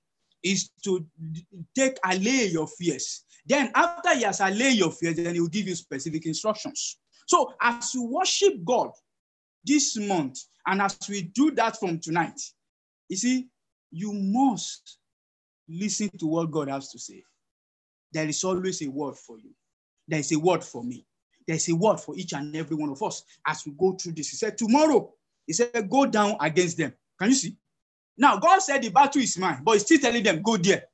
[0.42, 1.04] is to
[1.74, 3.24] take allay your fears.
[3.44, 6.98] Then after he has allayed your fears, then he will give you specific instructions.
[7.26, 8.90] So as you worship God
[9.64, 12.40] this month, and as we do that from tonight,
[13.08, 13.48] you see,
[13.92, 14.98] you must
[15.68, 17.22] listen to what God has to say.
[18.12, 19.50] There is always a word for you.
[20.09, 21.07] There is a word for me.
[21.46, 24.31] There's a word for each and every one of us as we go through this.
[24.31, 25.12] He said, Tomorrow,
[25.46, 26.92] he said, Go down against them.
[27.18, 27.57] Can you see?
[28.16, 30.85] Now, God said the battle is mine, but he's still telling them, Go there.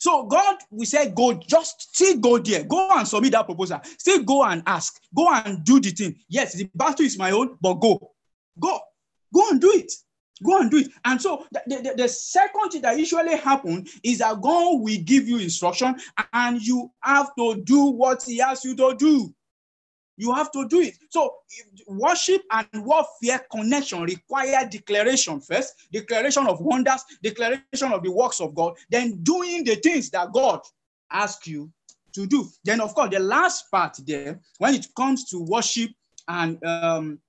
[0.00, 2.62] So God, we say, go, just still go there.
[2.62, 3.80] Go and submit that proposal.
[3.98, 5.00] Still go and ask.
[5.14, 6.16] Go and do the thing.
[6.28, 8.12] Yes, the battle is my own, but go.
[8.60, 8.78] Go.
[9.34, 9.92] Go and do it.
[10.44, 10.88] Go and do it.
[11.04, 15.28] And so the, the, the second thing that usually happens is that God will give
[15.28, 15.96] you instruction
[16.32, 19.34] and you have to do what he asks you to do.
[20.16, 20.94] You have to do it.
[21.10, 21.36] So
[21.86, 28.54] worship and warfare connection require declaration first, declaration of wonders, declaration of the works of
[28.54, 30.60] God, then doing the things that God
[31.10, 31.70] asks you
[32.14, 32.48] to do.
[32.64, 35.90] Then, of course, the last part there, when it comes to worship
[36.26, 37.20] and um,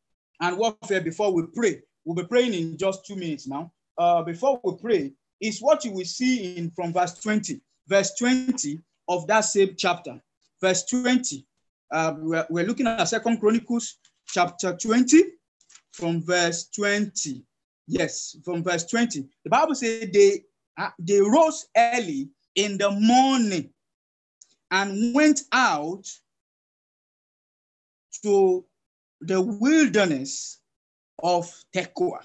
[0.41, 3.71] and warfare before we pray, we'll be praying in just two minutes now.
[3.95, 8.79] Uh, before we pray, is what you will see in from verse 20, verse 20
[9.07, 10.19] of that same chapter.
[10.59, 11.45] Verse 20
[11.91, 15.23] uh, we're, we're looking at Second Chronicles chapter 20
[15.91, 17.43] from verse 20.
[17.87, 19.25] Yes, from verse 20.
[19.43, 20.43] The Bible says they,
[20.77, 23.69] uh, they rose early in the morning
[24.71, 26.05] and went out
[28.23, 28.65] to
[29.21, 30.58] the wilderness
[31.23, 32.19] of Tekoa.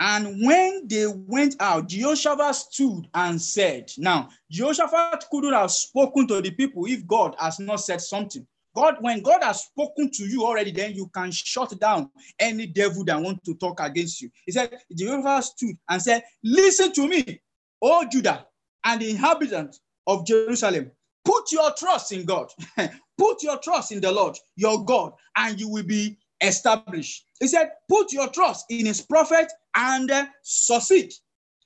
[0.00, 6.40] And when they went out, Jehoshaphat stood and said, Now, Jehoshaphat couldn't have spoken to
[6.40, 8.46] the people if God has not said something.
[8.74, 13.04] God, when God has spoken to you already, then you can shut down any devil
[13.04, 14.30] that want to talk against you.
[14.46, 17.42] He said, Jehoshaphat stood and said, Listen to me,
[17.82, 18.46] O Judah
[18.84, 20.90] and the inhabitants of Jerusalem.
[21.24, 22.48] Put your trust in God.
[23.18, 27.26] Put your trust in the Lord, your God, and you will be established.
[27.40, 31.12] He said, Put your trust in his prophet and uh, succeed.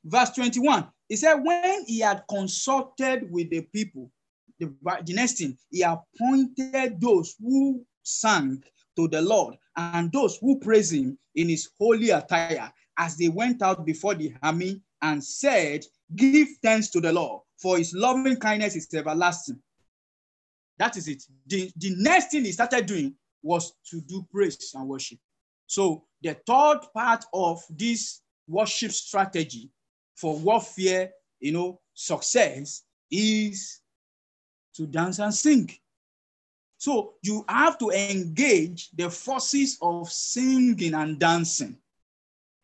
[0.04, 4.10] Verse 21, he said, When he had consulted with the people,
[4.58, 4.72] the,
[5.04, 8.62] the next thing, he appointed those who sang
[8.96, 13.62] to the Lord and those who praise him in his holy attire as they went
[13.62, 15.84] out before the army and said,
[16.14, 19.60] Give thanks to the Lord, for his loving kindness is everlasting.
[20.78, 21.22] That is it.
[21.46, 25.18] The, the next thing he started doing was to do praise and worship.
[25.66, 29.70] So the third part of this worship strategy
[30.16, 33.80] for warfare, you know, success is
[34.74, 35.70] to dance and sing.
[36.78, 41.78] So you have to engage the forces of singing and dancing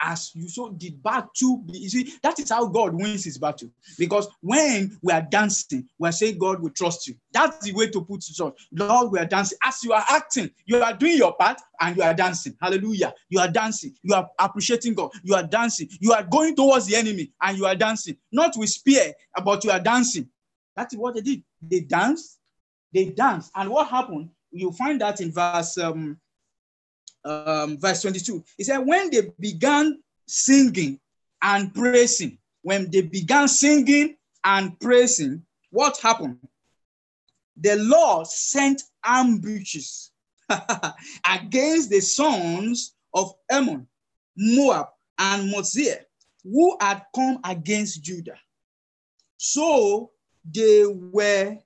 [0.01, 3.71] as you so the battle you see that is how god wins his battle.
[3.99, 7.15] Because when we are dancing we're saying god will trust you.
[7.33, 8.53] That's the way to put it on.
[8.73, 9.59] Lord we are dancing.
[9.65, 12.57] As you are acting you are doing your part and you are dancing.
[12.61, 13.15] Hallelujah.
[13.29, 13.95] You are dancing.
[14.03, 15.11] You are appreciating god.
[15.23, 15.89] You are dancing.
[16.01, 18.17] You are going towards the enemy and you are dancing.
[18.33, 19.13] Not with spear
[19.45, 20.29] but you are dancing.
[20.77, 21.43] That's what they did.
[21.63, 22.39] They danced.
[22.93, 23.51] They danced.
[23.55, 24.31] And what happened?
[24.51, 26.19] You find that in verse um,
[27.25, 28.45] um, verse 22.
[28.57, 31.01] He said, When they began singing
[31.43, 36.39] and praising, when they began singing and praising, what happened?
[37.57, 40.11] The Lord sent ambushes
[41.31, 43.87] against the sons of Ammon
[44.37, 46.07] Moab, and Mount Seir,
[46.43, 48.39] who had come against Judah.
[49.37, 50.13] So
[50.45, 51.59] they were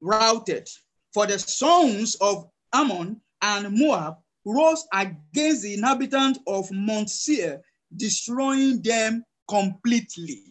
[0.00, 0.68] routed.
[1.14, 4.18] For the sons of Ammon and Moab
[4.48, 7.60] rose against the inhabitants of Mount Seir,
[7.96, 10.42] destroying them completely.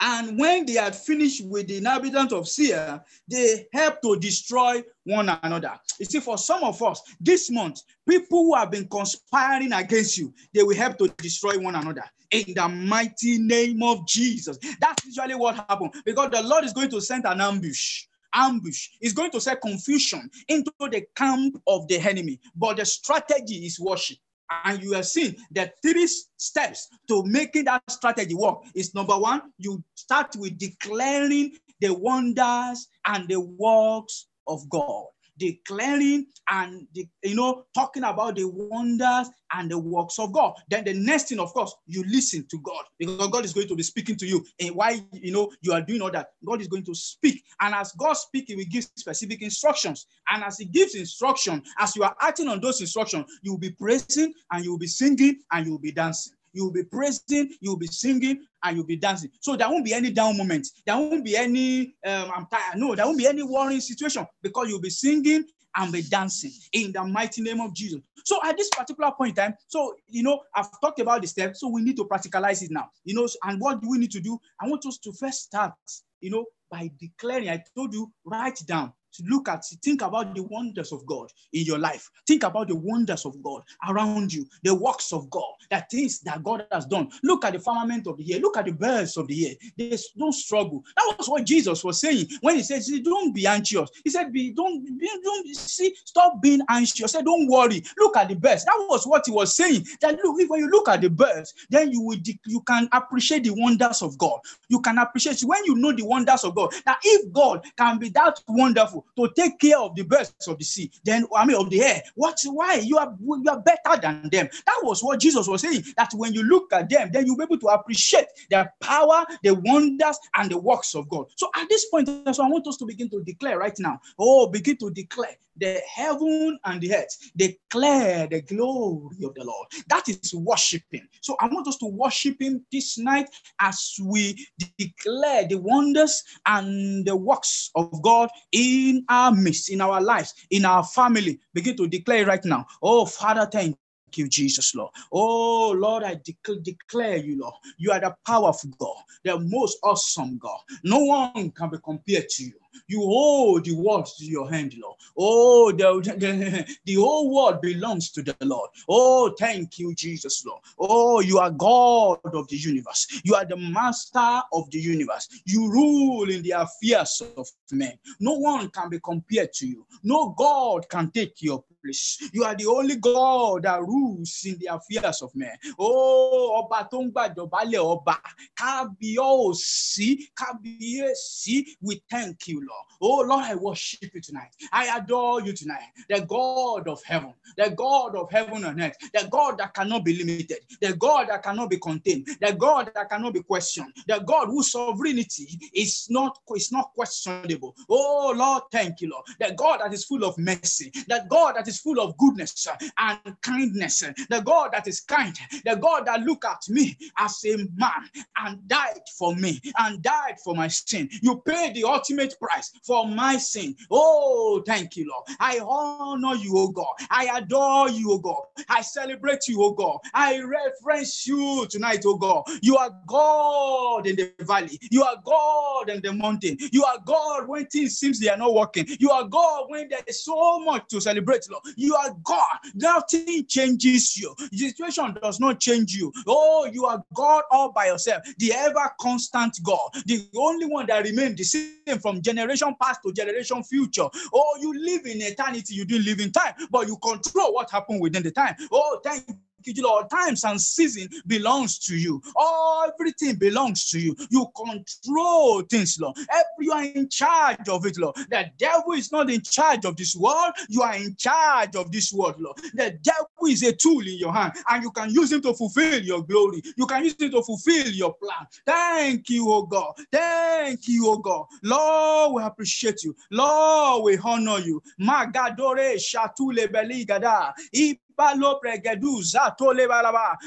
[0.00, 5.28] And when they had finished with the inhabitants of Seir, they helped to destroy one
[5.42, 5.72] another.
[5.98, 10.32] You see, for some of us this month, people who have been conspiring against you,
[10.54, 14.58] they will help to destroy one another in the mighty name of Jesus.
[14.80, 18.04] That's usually what happens because the Lord is going to send an ambush
[18.38, 22.40] ambush is going to set confusion into the camp of the enemy.
[22.54, 24.18] But the strategy is worship.
[24.64, 26.08] And you have seen the three
[26.38, 32.88] steps to making that strategy work is number one, you start with declaring the wonders
[33.06, 35.04] and the works of God
[35.38, 40.54] declaring and you know talking about the wonders and the works of God.
[40.68, 43.76] Then the next thing, of course, you listen to God because God is going to
[43.76, 44.44] be speaking to you.
[44.60, 47.42] And why you know you are doing all that, God is going to speak.
[47.60, 50.06] And as God speaks, He will give specific instructions.
[50.30, 53.70] And as He gives instruction, as you are acting on those instructions, you will be
[53.70, 56.34] praising and you will be singing and you will be dancing.
[56.58, 59.30] You will be praising, you will be singing, and you'll be dancing.
[59.38, 60.82] So there won't be any down moments.
[60.84, 62.78] There won't be any, um, I'm tired.
[62.78, 65.44] No, there won't be any worrying situation because you'll be singing
[65.76, 68.00] and be dancing in the mighty name of Jesus.
[68.24, 71.60] So at this particular point in time, so you know, I've talked about the steps,
[71.60, 72.90] so we need to practicalize it now.
[73.04, 74.36] You know, and what do we need to do?
[74.60, 75.74] I want us to first start,
[76.20, 77.50] you know, by declaring.
[77.50, 78.92] I told you, write down
[79.26, 82.10] look at, think about the wonders of God in your life.
[82.26, 86.42] Think about the wonders of God around you, the works of God, the things that
[86.42, 87.10] God has done.
[87.22, 88.40] Look at the firmament of the year.
[88.40, 89.54] Look at the birds of the year.
[89.76, 90.84] They don't struggle.
[90.96, 94.52] That was what Jesus was saying when he said, "Don't be anxious." He said, "Be
[94.52, 94.84] don't
[95.22, 97.82] don't see stop being anxious." Said, "Don't worry.
[97.98, 99.86] Look at the birds." That was what he was saying.
[100.00, 103.44] That look, if when you look at the birds, then you will you can appreciate
[103.44, 104.40] the wonders of God.
[104.68, 106.72] You can appreciate when you know the wonders of God.
[106.86, 110.64] Now, if God can be that wonderful to take care of the birds of the
[110.64, 112.02] sea, then I mean of the air.
[112.14, 114.48] What's why you are you are better than them?
[114.66, 115.84] That was what Jesus was saying.
[115.96, 119.54] That when you look at them, then you'll be able to appreciate their power, the
[119.54, 121.26] wonders, and the works of God.
[121.36, 124.00] So at this point, so I want us to begin to declare right now.
[124.18, 129.68] Oh, begin to declare the heaven and the earth declare the glory of the Lord.
[129.88, 131.06] That is worshiping.
[131.20, 133.28] So I want us to worship Him this night
[133.60, 134.46] as we
[134.78, 140.64] declare the wonders and the works of God in our midst, in our lives, in
[140.64, 141.40] our family.
[141.54, 142.66] Begin to declare right now.
[142.82, 143.76] Oh, Father, thank
[144.14, 144.90] you, Jesus, Lord.
[145.12, 147.54] Oh, Lord, I dec- declare you, Lord.
[147.76, 150.60] You are the powerful God, the most awesome God.
[150.82, 152.54] No one can be compared to you.
[152.86, 154.96] You hold the world to your hand, Lord.
[155.16, 158.70] Oh, the, the, the whole world belongs to the Lord.
[158.88, 160.62] Oh, thank you, Jesus, Lord.
[160.78, 163.20] Oh, you are God of the universe.
[163.24, 165.28] You are the master of the universe.
[165.44, 167.98] You rule in the affairs of men.
[168.20, 169.86] No one can be compared to you.
[170.02, 172.30] No God can take your place.
[172.32, 175.56] You are the only God that rules in the affairs of men.
[175.78, 178.16] Oh, ọba tó ń gbàjọba ọba,
[178.58, 182.67] kábíyèsí, kábíyèsí, we thank you, Lord.
[183.00, 184.50] Oh, Lord, I worship you tonight.
[184.72, 185.82] I adore you tonight.
[186.08, 190.22] The God of heaven, the God of heaven and earth, the God that cannot be
[190.22, 194.46] limited, the God that cannot be contained, the God that cannot be questioned, the God
[194.46, 197.76] whose sovereignty is not, is not questionable.
[197.88, 199.24] Oh, Lord, thank you, Lord.
[199.38, 202.66] The God that is full of mercy, the God that is full of goodness
[202.98, 207.56] and kindness, the God that is kind, the God that look at me as a
[207.74, 208.08] man
[208.38, 211.08] and died for me and died for my sin.
[211.22, 212.47] You paid the ultimate price
[212.84, 213.74] for my sin.
[213.90, 215.24] Oh, thank you, Lord.
[215.40, 216.94] I honor you, oh God.
[217.10, 218.42] I adore you, oh God.
[218.68, 219.98] I celebrate you, oh God.
[220.14, 222.44] I reference you tonight, oh God.
[222.62, 224.78] You are God in the valley.
[224.90, 226.56] You are God in the mountain.
[226.72, 228.86] You are God when things seems they are not working.
[228.98, 231.64] You are God when there is so much to celebrate, Lord.
[231.76, 232.58] You are God.
[232.74, 234.34] Nothing changes you.
[234.50, 236.12] The situation does not change you.
[236.26, 241.04] Oh, you are God all by yourself, the ever constant God, the only one that
[241.04, 244.08] remains the same from generation past to generation future.
[244.32, 248.00] Oh, you live in eternity, you didn't live in time, but you control what happened
[248.00, 248.54] within the time.
[248.70, 249.24] Oh, thank
[249.64, 250.10] you, Lord.
[250.10, 252.22] Times and season belongs to you.
[252.36, 254.16] Oh, everything belongs to you.
[254.30, 256.16] You control things, Lord.
[256.60, 258.16] You are in charge of it, Lord.
[258.16, 260.52] The devil is not in charge of this world.
[260.68, 262.56] You are in charge of this world, Lord.
[262.74, 266.02] The devil is a tool in your hand, and you can use him to fulfill
[266.02, 266.62] your glory.
[266.76, 268.46] You can use him to fulfill your plan.
[268.66, 269.94] Thank you, oh God.
[270.12, 271.46] Thank you, oh God.
[271.62, 273.14] Lord, we appreciate you.
[273.30, 274.82] Lord, we honor you.
[275.00, 277.52] Magadore shatule beligada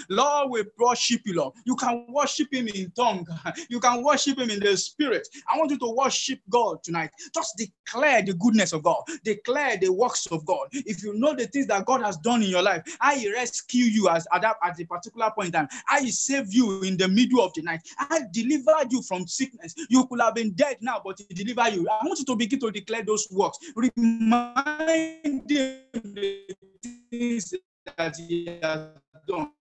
[0.10, 1.54] Lord, we worship you, Lord.
[1.66, 3.26] You can worship him in tongue.
[3.70, 5.28] You can worship him in the spirit.
[5.52, 7.12] I want you to worship God tonight.
[7.34, 9.04] Just declare the goodness of God.
[9.24, 10.68] Declare the works of God.
[10.72, 14.10] If you know the things that God has done in your life, I rescue you
[14.10, 15.70] as at, a particular point in time.
[15.90, 17.82] I save you in the middle of the night.
[18.00, 19.74] I delivered you from sickness.
[19.90, 21.88] You could have been dead now, but He delivered you.
[21.88, 23.58] I want you to begin to declare those works.
[23.76, 24.92] Remind
[25.22, 27.54] him the things
[27.98, 28.90] that He has
[29.28, 29.52] done.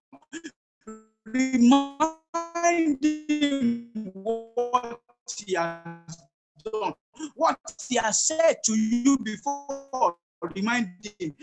[1.27, 5.01] Remind him what
[5.37, 6.19] He has
[6.65, 6.95] done.
[7.35, 7.59] What
[7.89, 10.17] He has said to you before.
[10.55, 11.35] Remind him.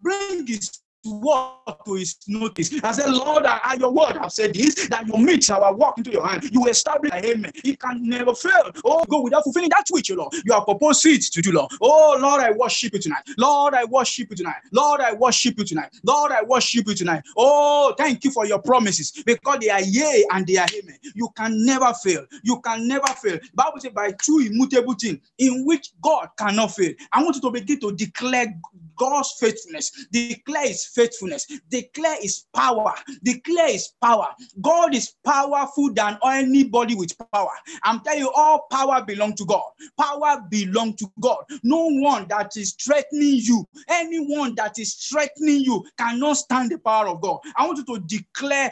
[0.00, 2.72] Bring His word to his notice.
[2.82, 6.10] I said, Lord, I, your word have said this, that your meat shall walk into
[6.10, 6.44] your hand.
[6.52, 7.52] You establish a amen.
[7.64, 8.70] It can never fail.
[8.84, 10.34] Oh, go without fulfilling that which, you Lord.
[10.44, 11.70] You have proposed it to do, Lord.
[11.80, 13.22] Oh, Lord, I worship you tonight.
[13.38, 14.60] Lord, I worship you tonight.
[14.72, 15.90] Lord, I worship you tonight.
[16.04, 17.22] Lord, I worship you tonight.
[17.36, 20.98] Oh, thank you for your promises because they are yea and they are amen.
[21.14, 22.26] You can never fail.
[22.42, 23.38] You can never fail.
[23.54, 26.92] Bible says by two immutable things in which God cannot fail.
[27.12, 28.54] I want you to begin to declare
[28.96, 30.06] God's faithfulness.
[30.12, 31.46] Declare his faithfulness.
[31.70, 32.94] Declare his power.
[33.22, 34.28] Declare his power.
[34.60, 37.50] God is powerful than anybody with power.
[37.82, 39.62] I'm telling you, all power belongs to God.
[39.98, 41.44] Power belongs to God.
[41.62, 47.08] No one that is threatening you, anyone that is threatening you, cannot stand the power
[47.08, 47.40] of God.
[47.56, 48.70] I want you to declare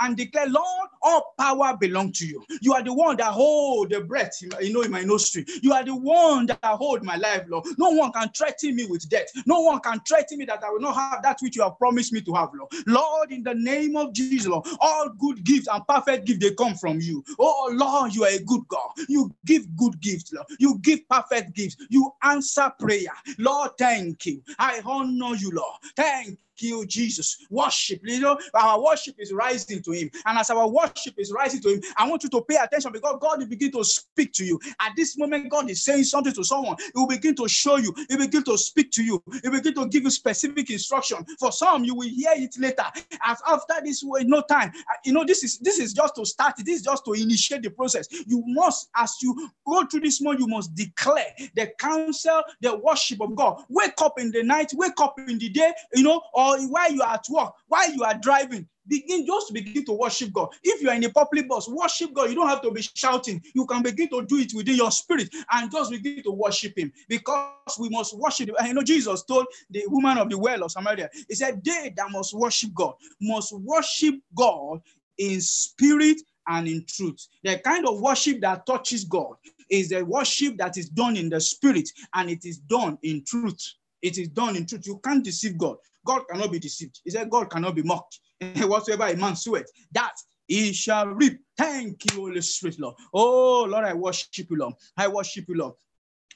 [0.00, 2.44] and declare, Lord, all power belong to you.
[2.60, 5.44] You are the one that hold the breath, you know, in my nostril.
[5.62, 7.66] You are the one that hold my life, Lord.
[7.78, 9.28] No one can threaten me with death.
[9.46, 12.12] No one can threaten me that I will not have that which you have promised
[12.12, 12.72] me to have, Lord.
[12.86, 16.74] Lord, in the name of Jesus, Lord, all good gifts and perfect gifts, they come
[16.74, 17.24] from you.
[17.38, 18.90] Oh, Lord, you are a good God.
[19.08, 20.46] You give good gifts, Lord.
[20.58, 21.76] You give perfect gifts.
[21.88, 23.12] You answer prayer.
[23.38, 24.42] Lord, thank you.
[24.58, 25.76] I honor you, Lord.
[25.96, 27.38] Thank you, Jesus.
[27.50, 30.10] Worship, you know, our worship is rising to Him.
[30.26, 33.18] And as our worship is rising to Him, I want you to pay attention because
[33.20, 34.60] God will begin to speak to you.
[34.80, 36.76] At this moment, God is saying something to someone.
[36.78, 39.58] He will begin to show you, He will begin to speak to you, He will
[39.58, 41.24] begin to give you specific instruction.
[41.38, 42.84] For some, you will hear it later.
[43.24, 44.70] As after this, no time.
[44.74, 47.62] Uh, you know, this is this is just to start, this is just to initiate
[47.62, 48.06] the process.
[48.26, 53.20] You must, as you go through this month, you must declare the counsel, the worship
[53.20, 53.62] of God.
[53.68, 56.92] Wake up in the night, wake up in the day, you know, or or while
[56.92, 60.48] you are at work, while you are driving, begin just begin to worship God.
[60.62, 62.30] If you are in a public bus, worship God.
[62.30, 63.42] You don't have to be shouting.
[63.54, 66.92] You can begin to do it within your spirit and just begin to worship Him
[67.08, 68.48] because we must worship.
[68.48, 68.56] Him.
[68.64, 72.10] You know, Jesus told the woman of the well of Samaria, He said, They that
[72.10, 74.80] must worship God must worship God
[75.18, 77.26] in spirit and in truth.
[77.44, 79.34] The kind of worship that touches God
[79.70, 83.74] is the worship that is done in the spirit and it is done in truth.
[84.02, 84.86] It is done in truth.
[84.86, 85.76] You can't deceive God.
[86.04, 87.00] God cannot be deceived.
[87.04, 88.20] He said, God cannot be mocked.
[88.56, 90.14] Whatsoever a man soweth, that
[90.46, 91.40] he shall reap.
[91.56, 92.94] Thank you, Holy Spirit, Lord.
[93.12, 94.74] Oh, Lord, I worship you, Lord.
[94.96, 95.74] I worship you, Lord.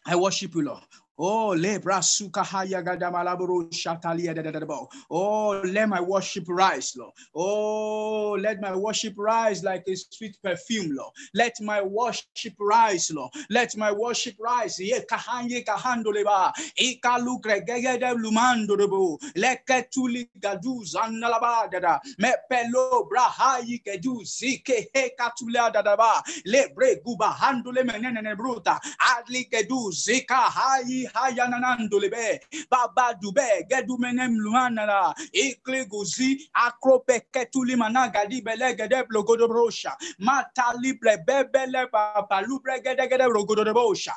[0.07, 0.83] I worship you, Lord.
[1.17, 4.89] Oh, lebra suka haya gadamalaburu shatalia dadadabo.
[5.11, 7.13] Oh, let my worship rise, Lord.
[7.37, 11.13] Oh, let my worship rise like a sweet perfume, Lord.
[11.33, 13.31] Let my worship rise, Lord.
[13.49, 14.81] Let my worship rise.
[14.81, 16.53] Ye kahanye kahando leba.
[16.77, 19.17] Ika lukre gegede lumando debo.
[19.37, 22.01] Leke tuli gadu zanalaba dada.
[22.19, 26.21] Me pelo brahayi kedu zike he katula dadaba.
[26.45, 28.81] Lebre guba handule menene bruta.
[28.99, 32.41] Adli kedu zika hayi hayananandolebe
[32.71, 40.93] baba dube gedu menem luanala ikle gozi akrope ketuli managadi bele gede blogodo brosha matali
[41.01, 44.13] ble bebele papa lubre gede gede blogodo brosha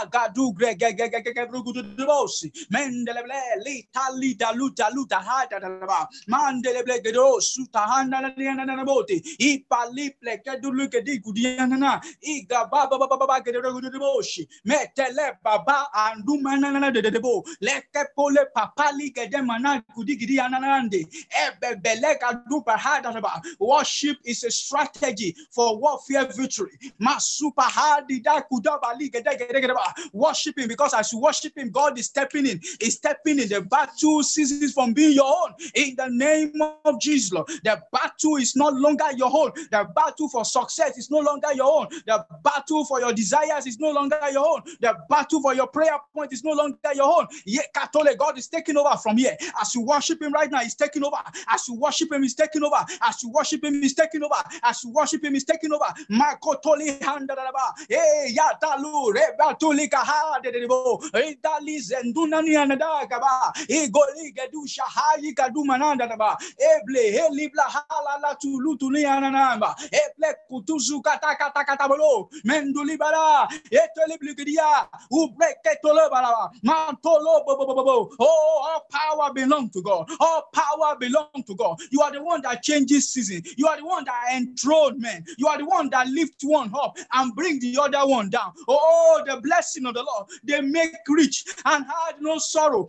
[0.00, 6.06] agadu gre gege gege blogodo brosi mendele ble li tali dalu dalu da hada da
[6.28, 11.78] mandele ble gedo suta handa na na na bote ipali ple kedu lu gedi gudiana
[11.78, 18.44] na iga baba baba gede blogodo broshi metele baba andu dumanana de debo leke pole
[18.56, 21.06] papali gede mana kudigidi ananande.
[21.30, 26.72] Ebebele kadu bahada worship is a strategy for warfare victory.
[27.00, 29.74] Masupa hadi da kudabali gede gede gede
[30.12, 32.60] worshiping because as you worship him God is stepping in.
[32.80, 35.54] Is stepping in the battle ceases from being your own.
[35.74, 36.52] In the name
[36.84, 37.48] of Jesus Lord.
[37.64, 39.52] the battle is no longer your own.
[39.70, 41.88] The battle for success is no longer your own.
[42.06, 44.62] The battle for your desires is no longer your own.
[44.80, 47.26] The battle for your prayer point point is no longer your own.
[47.44, 49.36] Yeah, Catholic, God is taking over from here.
[49.60, 51.16] As you worship Him right now, He's taking over.
[51.48, 52.84] As you worship Him, He's taking over.
[53.02, 54.34] As you worship Him, He's taking over.
[54.62, 55.84] As you worship Him, He's taking over.
[56.10, 57.74] Makotoli handaraba.
[57.88, 61.02] Eh, yatalu rebatuli kaha de debo.
[61.12, 63.52] Idali eh, zenduna ni anadagaba.
[63.68, 66.36] Eh, Igoli gedusha hayi kaduma nandaba.
[66.56, 69.74] Eble eh, helibla halala tulutu ni ananamba.
[69.90, 72.30] Eble kutuzu kata kata kata bolo.
[72.44, 73.48] Mendulibara.
[73.70, 74.86] Etelibligia.
[75.10, 76.11] Ubreketolobara.
[76.14, 80.10] Oh, all power belong to God.
[80.20, 81.80] All power belong to God.
[81.90, 83.42] You are the one that changes season.
[83.56, 85.24] You are the one that enthroned men.
[85.38, 88.52] You are the one that lift one up and bring the other one down.
[88.68, 90.28] Oh, the blessing of the Lord.
[90.44, 92.88] They make rich and had no sorrow.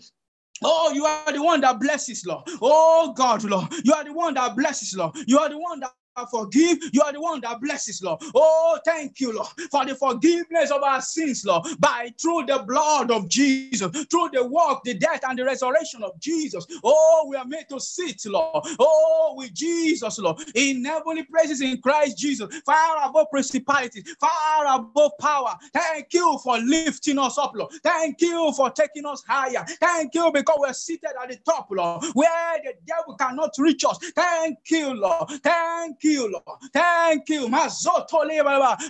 [0.62, 2.44] Oh, you are the one that blesses, Lord.
[2.62, 3.68] Oh, God, Lord.
[3.84, 5.16] You are the one that blesses, Lord.
[5.28, 5.92] You are the one that
[6.30, 6.78] forgive.
[6.92, 8.22] You are the one that blesses, Lord.
[8.36, 13.12] Oh, thank you, Lord, for the forgiveness of our sins, Lord, by through the blood
[13.12, 16.66] of Jesus, through the work, the death, and the resurrection of Jesus.
[16.84, 18.66] Oh, we are made to sit, Lord.
[18.80, 25.12] Oh, with Jesus, Lord, in heavenly places in Christ Jesus, far above principalities, far above
[25.20, 25.56] power.
[25.74, 27.72] Thank you for lifting us up, Lord.
[27.84, 29.66] Thank you for taking us higher.
[29.80, 33.98] Thank you because we're seated at the top, Lord, where the devil cannot reach us.
[34.16, 35.30] Thank you, Lord.
[35.44, 36.60] Thank you, Lord.
[36.74, 37.48] Thank you.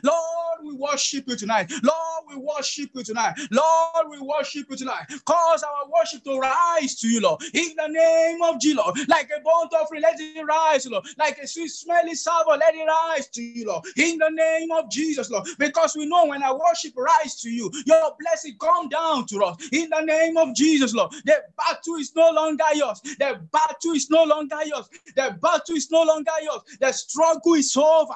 [0.03, 1.72] Lord, we worship you tonight.
[1.84, 3.36] Lord, we worship you tonight.
[3.51, 5.05] Lord, we worship you tonight.
[5.26, 7.41] Cause our worship to rise to you, Lord.
[7.53, 8.97] In the name of Jesus, Lord.
[9.07, 11.05] Like a burnt offering, let it rise, Lord.
[11.18, 13.86] Like a sweet smelling salvo, let it rise to you, Lord.
[13.97, 15.47] In the name of Jesus, Lord.
[15.57, 19.57] Because we know when our worship rise to you, your blessing come down to us.
[19.72, 21.11] In the name of Jesus, Lord.
[21.26, 23.01] The battle is no longer yours.
[23.01, 24.89] The battle is no longer yours.
[25.16, 26.61] The battle is no longer yours.
[26.80, 28.16] The struggle is over.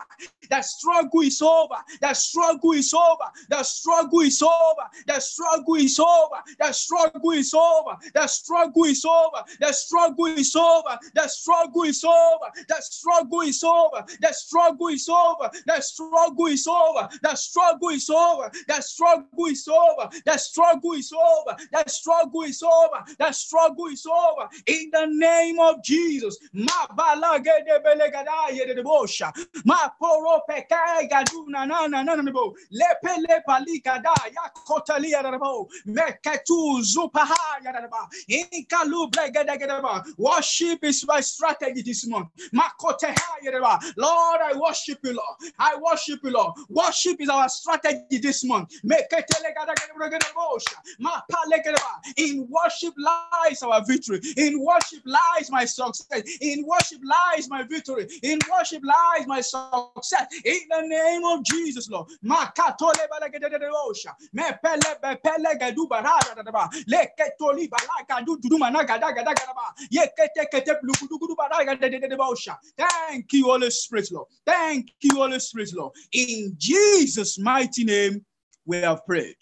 [0.49, 1.75] The struggle is over.
[2.01, 3.27] The struggle is over.
[3.49, 4.85] The struggle is over.
[5.07, 6.41] The struggle is over.
[6.59, 7.97] The struggle is over.
[8.13, 9.43] The struggle is over.
[9.59, 10.97] The struggle is over.
[11.17, 12.45] The struggle is over.
[12.69, 14.05] The struggle is over.
[14.19, 15.51] The struggle is over.
[15.67, 16.91] The struggle is over.
[17.07, 18.51] The struggle is over.
[18.67, 20.09] The struggle is over.
[20.25, 21.57] The struggle is over.
[21.71, 23.03] The struggle is over.
[23.19, 24.49] The struggle is over.
[24.67, 26.37] In the name of Jesus.
[28.83, 29.31] Bosha
[29.65, 32.55] ma poro pekai gaduna na na na na bo.
[32.71, 35.67] Lepe lepa lika da ya kotali ya da bo.
[35.85, 38.07] Meketu zupaha ya da ba.
[38.29, 40.03] Inka lu blega da ga ba.
[40.17, 42.29] Worship is my strategy this month.
[42.53, 45.53] Makote ha ya da lord i worship you lord.
[45.59, 46.53] I worship you lord.
[46.69, 48.73] Worship is our strategy this month.
[48.83, 52.11] Meketele ga da ga bosha ma pale ga ba.
[52.17, 54.21] In worship lies our victory.
[54.37, 56.23] In worship lies my success.
[56.41, 58.07] In worship lies my victory.
[58.23, 60.27] In worship lies my success.
[60.43, 62.09] In the name of Jesus, Lord.
[62.21, 62.35] Me
[64.63, 64.81] pele.
[72.77, 74.27] Thank you, Holy Spirit, Lord.
[74.45, 75.93] Thank you, Holy Spirit, Lord.
[76.11, 78.25] In Jesus' mighty name,
[78.65, 79.35] we have prayed.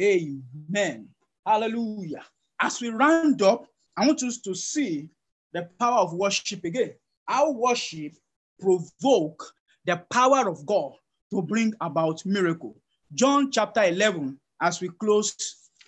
[0.00, 1.08] Amen.
[1.46, 2.24] Hallelujah.
[2.60, 5.08] As we round up, I want us to see
[5.52, 6.94] the power of worship again.
[7.28, 8.12] Our worship
[8.60, 9.52] provoke
[9.86, 10.92] the power of God
[11.32, 12.76] to bring about miracle.
[13.14, 15.34] John chapter 11, as we close,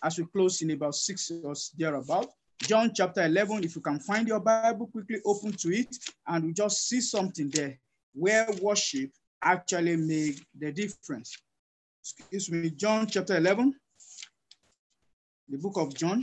[0.03, 2.29] as we close in about six or thereabout.
[2.63, 5.97] John chapter 11, if you can find your Bible, quickly open to it,
[6.27, 7.79] and we just see something there
[8.15, 9.11] where worship
[9.43, 11.37] actually made the difference.
[12.01, 13.75] Excuse me, John chapter 11,
[15.49, 16.23] the book of John,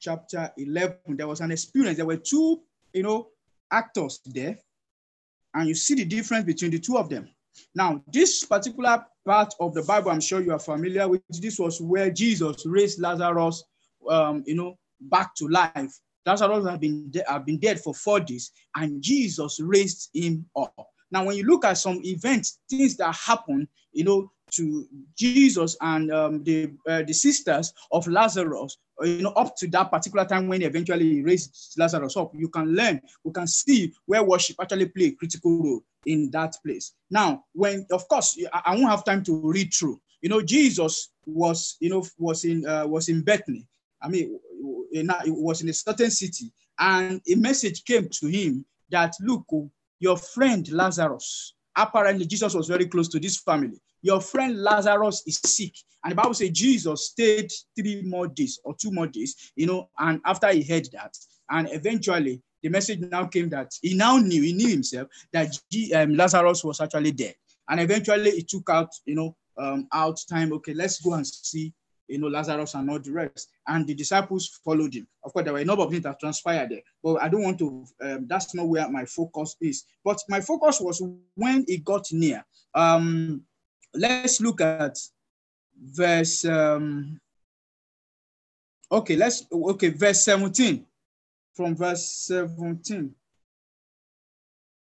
[0.00, 0.98] chapter 11.
[1.16, 1.96] There was an experience.
[1.96, 3.28] There were two, you know,
[3.70, 4.58] actors there,
[5.54, 7.28] and you see the difference between the two of them.
[7.74, 11.22] Now, this particular part of the Bible, I'm sure you are familiar with.
[11.28, 13.64] This was where Jesus raised Lazarus,
[14.10, 15.92] um, you know, back to life.
[16.26, 20.74] Lazarus had been, de- had been dead for four days, and Jesus raised him up.
[21.10, 24.86] Now, when you look at some events, things that happen, you know, to
[25.16, 30.24] Jesus and um, the uh, the sisters of Lazarus, you know, up to that particular
[30.24, 34.56] time when he eventually raised Lazarus up, you can learn, you can see where worship
[34.60, 36.92] actually play a critical role in that place.
[37.10, 40.00] Now, when of course I, won't have time to read through.
[40.20, 43.66] You know, Jesus was, you know, was in uh, was in Bethany.
[44.00, 44.38] I mean,
[44.92, 49.46] it was in a certain city, and a message came to him that look,
[50.00, 51.54] your friend Lazarus.
[51.76, 55.72] Apparently, Jesus was very close to this family your friend Lazarus is sick.
[56.04, 59.88] And the Bible says Jesus stayed three more days or two more days, you know,
[59.98, 61.16] and after he heard that,
[61.50, 65.56] and eventually the message now came that he now knew, he knew himself that
[65.94, 67.34] um, Lazarus was actually dead.
[67.70, 70.52] And eventually it took out, you know, um, out time.
[70.52, 71.72] Okay, let's go and see
[72.08, 73.48] you know, Lazarus and all the rest.
[73.66, 75.06] And the disciples followed him.
[75.24, 77.58] Of course, there were a number of things that transpired there, but I don't want
[77.60, 79.84] to, um, that's not where my focus is.
[80.04, 81.02] But my focus was
[81.34, 82.44] when it got near.
[82.74, 83.42] Um,
[83.94, 84.98] let's look at
[85.80, 87.20] verse, um,
[88.90, 90.84] okay, let's, okay, verse 17.
[91.54, 93.14] From verse 17.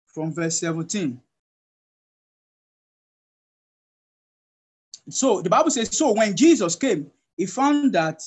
[0.07, 1.21] From verse 17.
[5.11, 8.23] so the Bible says, so when Jesus came, he found that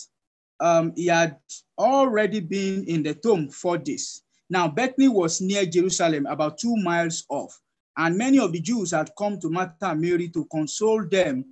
[0.60, 1.38] um, he had
[1.78, 4.24] already been in the tomb for this.
[4.50, 7.60] Now, Bethany was near Jerusalem, about two miles off,
[7.98, 11.46] and many of the Jews had come to Martha and Mary to console them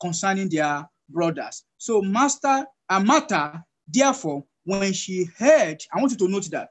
[0.00, 1.64] concerning their brothers.
[1.78, 6.70] So, Master and Martha, therefore, when she heard, I want you to note that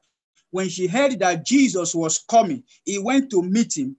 [0.50, 3.96] when she heard that Jesus was coming, he went to meet him,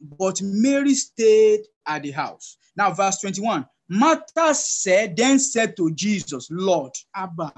[0.00, 2.56] but Mary stayed at the house.
[2.76, 7.52] Now, verse 21 Martha said, then said to Jesus, Lord, Abba,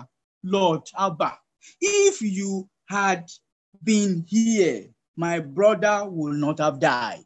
[0.44, 1.38] Lord, Abba,
[1.80, 3.30] if you had
[3.82, 4.88] been here,
[5.18, 7.24] my brother will not have died.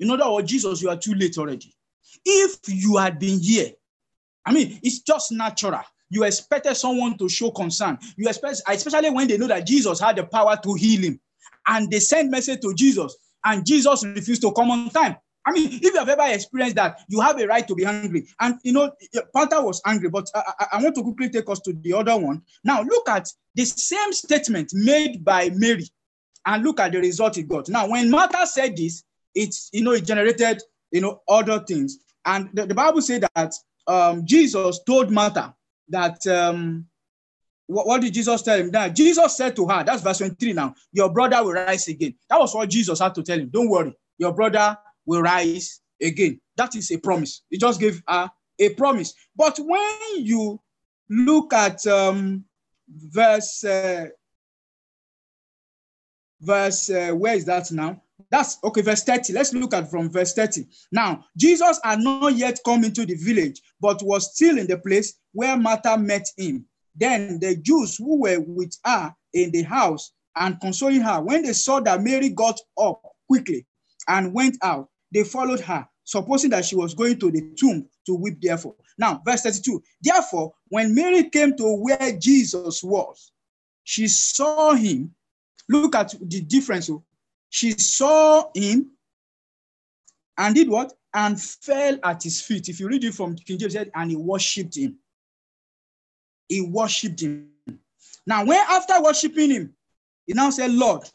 [0.00, 1.74] In other words, Jesus, you are too late already.
[2.24, 3.72] If you had been here,
[4.46, 5.82] I mean, it's just natural.
[6.08, 7.98] You expected someone to show concern.
[8.16, 11.20] You expect, especially when they know that Jesus had the power to heal him,
[11.68, 15.16] and they send message to Jesus, and Jesus refused to come on time.
[15.44, 18.26] I mean, if you have ever experienced that, you have a right to be angry.
[18.40, 18.90] And you know,
[19.34, 22.16] Martha was angry, but I, I, I, want to quickly take us to the other
[22.16, 22.42] one.
[22.64, 25.88] Now, look at the same statement made by Mary,
[26.46, 27.68] and look at the result it got.
[27.68, 29.02] Now, when Martha said this,
[29.34, 31.98] it's you know, it generated you know other things.
[32.24, 33.52] And the, the Bible said that
[33.86, 35.54] um, Jesus told Martha
[35.88, 36.86] that um,
[37.66, 38.70] what, what, did Jesus tell him?
[38.70, 42.14] That Jesus said to her, that's verse 23 now, your brother will rise again.
[42.28, 43.48] That was what Jesus had to tell him.
[43.48, 46.40] Don't worry, your brother will rise again.
[46.56, 47.42] That is a promise.
[47.50, 49.14] He just gave her a promise.
[49.34, 50.60] But when you
[51.08, 52.44] look at um,
[52.88, 54.06] verse, uh,
[56.46, 58.00] verse, uh, where is that now?
[58.30, 59.32] That's okay, verse 30.
[59.32, 60.66] Let's look at from verse 30.
[60.90, 65.14] Now, Jesus had not yet come into the village, but was still in the place
[65.32, 66.64] where Martha met him.
[66.94, 71.52] Then the Jews who were with her in the house and consoling her, when they
[71.52, 73.66] saw that Mary got up quickly
[74.08, 78.14] and went out, they followed her, supposing that she was going to the tomb to
[78.14, 78.74] weep therefore.
[78.98, 79.82] Now, verse 32.
[80.02, 83.32] Therefore, when Mary came to where Jesus was,
[83.84, 85.14] she saw him.
[85.68, 86.90] Look at the difference.
[86.90, 87.02] Oh.
[87.50, 88.90] She saw him
[90.38, 90.92] and did what?
[91.14, 92.68] And fell at his feet.
[92.68, 94.96] If you read it from King James, said, and he worshipped him.
[96.48, 97.48] He worshipped him.
[98.26, 99.74] Now, when after worshiping him,
[100.26, 101.08] he now said, Lord,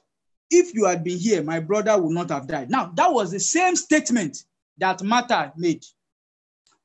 [0.49, 2.69] if you had been here, my brother would not have died.
[2.69, 4.43] Now, that was the same statement
[4.77, 5.85] that Martha made.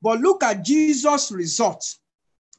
[0.01, 1.95] But look at Jesus' result.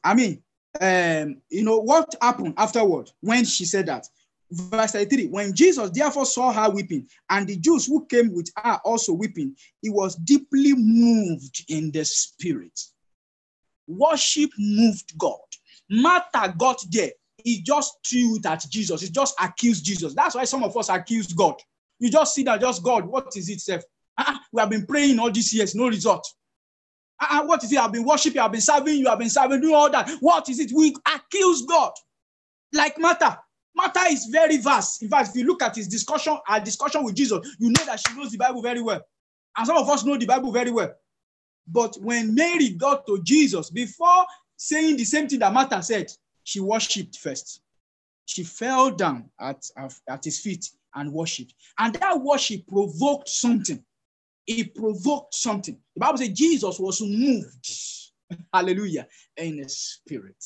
[0.03, 0.43] I mean,
[0.81, 4.07] um, you know, what happened afterward when she said that?
[4.51, 8.79] Verse 33 When Jesus therefore saw her weeping, and the Jews who came with her
[8.83, 12.79] also weeping, he was deeply moved in the spirit.
[13.87, 15.37] Worship moved God.
[15.89, 17.11] Martha got there
[17.43, 19.01] he just threw it at Jesus.
[19.01, 20.13] He just accused Jesus.
[20.13, 21.55] That's why some of us accuse God.
[21.99, 23.85] You just see that just God, what is it, Seth?
[24.17, 26.27] Ah, uh-uh, we have been praying all these years, no result.
[27.21, 27.79] Uh-uh, what is it?
[27.79, 30.09] I've been worshiping, I've been serving you, I've been serving, doing all that.
[30.19, 30.71] What is it?
[30.73, 31.91] We accuse God.
[32.73, 33.39] Like Martha.
[33.79, 35.01] Martha is very vast.
[35.01, 38.01] In fact, if you look at his discussion, our discussion with Jesus, you know that
[38.05, 39.01] she knows the Bible very well.
[39.55, 40.93] And some of us know the Bible very well.
[41.65, 44.25] But when Mary got to Jesus, before
[44.57, 46.11] saying the same thing that Martha said,
[46.43, 47.61] she worshipped first.
[48.25, 49.63] She fell down at,
[50.09, 51.53] at his feet and worshipped.
[51.77, 53.81] And that worship provoked something.
[54.45, 55.77] It provoked something.
[55.95, 57.71] The Bible says Jesus was moved.
[58.53, 59.07] Hallelujah.
[59.37, 60.43] In the spirit.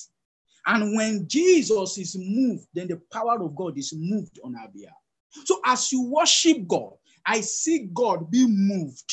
[0.66, 4.96] And when Jesus is moved, then the power of God is moved on our behalf.
[5.46, 6.94] So as you worship God,
[7.26, 9.12] I see God be moved.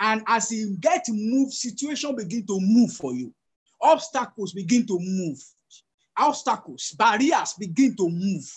[0.00, 3.32] And as he get moved, situation begin to move for you.
[3.80, 5.38] Obstacles begin to move
[6.18, 8.50] obstacles, barriers begin to move.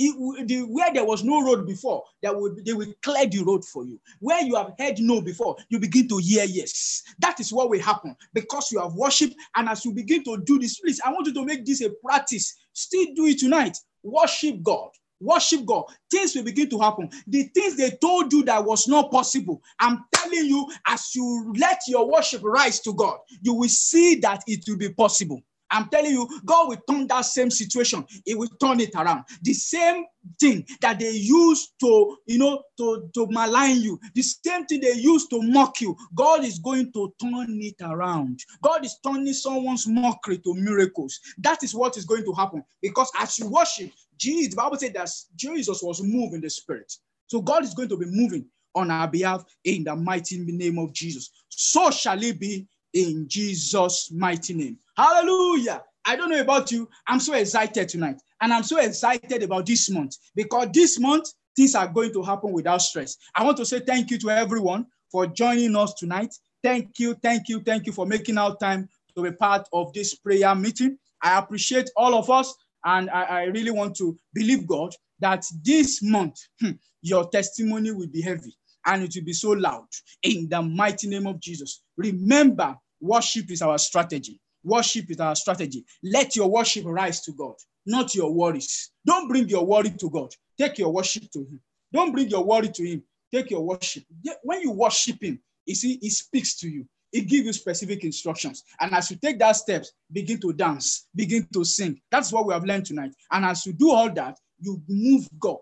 [0.00, 3.64] It, the, where there was no road before, they will, they will clear the road
[3.64, 3.98] for you.
[4.20, 7.02] Where you have heard no before, you begin to hear yes.
[7.18, 9.32] That is what will happen because you have worship.
[9.56, 11.90] And as you begin to do this, please, I want you to make this a
[11.90, 12.54] practice.
[12.72, 13.76] Still do it tonight.
[14.04, 14.90] Worship God.
[15.20, 15.84] Worship God.
[16.10, 17.10] Things will begin to happen.
[17.26, 19.60] The things they told you that was not possible.
[19.80, 24.44] I'm telling you, as you let your worship rise to God, you will see that
[24.46, 25.42] it will be possible.
[25.70, 28.04] I'm telling you, God will turn that same situation.
[28.24, 29.24] He will turn it around.
[29.42, 30.04] The same
[30.40, 34.92] thing that they used to, you know, to, to malign you, the same thing they
[34.92, 38.40] used to mock you, God is going to turn it around.
[38.62, 41.20] God is turning someone's mockery to miracles.
[41.38, 42.64] That is what is going to happen.
[42.80, 46.92] Because as you worship, Jesus, the Bible said that Jesus was moved in the spirit.
[47.26, 50.92] So God is going to be moving on our behalf in the mighty name of
[50.92, 51.30] Jesus.
[51.48, 54.78] So shall it be in Jesus' mighty name.
[54.98, 55.84] Hallelujah.
[56.04, 56.88] I don't know about you.
[57.06, 58.20] I'm so excited tonight.
[58.40, 62.52] And I'm so excited about this month because this month, things are going to happen
[62.52, 63.16] without stress.
[63.36, 66.34] I want to say thank you to everyone for joining us tonight.
[66.64, 70.16] Thank you, thank you, thank you for making our time to be part of this
[70.16, 70.98] prayer meeting.
[71.22, 72.52] I appreciate all of us.
[72.84, 76.72] And I, I really want to believe God that this month, hmm,
[77.02, 79.86] your testimony will be heavy and it will be so loud
[80.24, 81.82] in the mighty name of Jesus.
[81.96, 84.40] Remember, worship is our strategy.
[84.64, 85.84] Worship is our strategy.
[86.02, 87.54] Let your worship rise to God,
[87.86, 88.90] not your worries.
[89.06, 90.34] Don't bring your worry to God.
[90.58, 91.60] Take your worship to Him.
[91.92, 93.02] Don't bring your worry to Him.
[93.32, 94.04] Take your worship.
[94.42, 96.86] When you worship Him, you see, He speaks to you.
[97.12, 98.64] He gives you specific instructions.
[98.80, 102.00] And as you take that steps, begin to dance, begin to sing.
[102.10, 103.14] That's what we have learned tonight.
[103.32, 105.58] And as you do all that, you move God,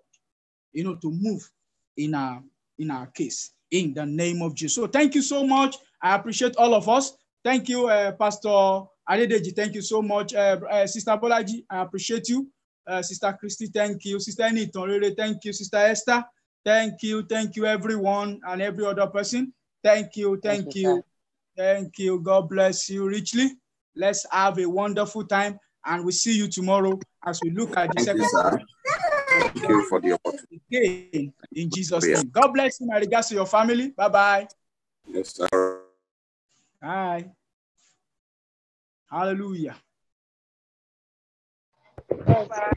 [0.73, 1.49] you know, to move
[1.97, 2.43] in our
[2.79, 4.75] in our case in the name of Jesus.
[4.75, 5.77] So thank you so much.
[6.03, 7.17] I appreciate all of us.
[7.47, 9.55] Thank you, uh, Pastor Adedeji.
[9.55, 10.35] Thank you so much.
[10.35, 12.49] Uh, uh, Sister Bolaji, I appreciate you.
[12.85, 14.19] Uh, Sister Christy, thank you.
[14.19, 15.53] Sister Eniton, thank you.
[15.53, 16.25] Sister Esther,
[16.65, 17.23] thank you.
[17.23, 19.55] Thank you, everyone and every other person.
[19.85, 20.41] Thank you.
[20.43, 20.95] Thank, thank you.
[20.97, 21.05] you
[21.57, 22.19] thank you.
[22.19, 23.53] God bless you richly.
[23.95, 28.03] Let's have a wonderful time and we see you tomorrow as we look at the
[28.03, 28.59] thank second.
[28.59, 28.67] You,
[29.29, 30.61] Thank you for the opportunity.
[30.69, 32.29] Again, in Jesus' name.
[32.29, 32.89] God bless you.
[32.89, 33.91] My regards to your family.
[33.91, 34.49] Bye bye.
[35.07, 35.83] Yes, sir.
[36.81, 37.36] Bye.
[39.11, 39.77] Hallelujah.
[42.27, 42.73] Bye.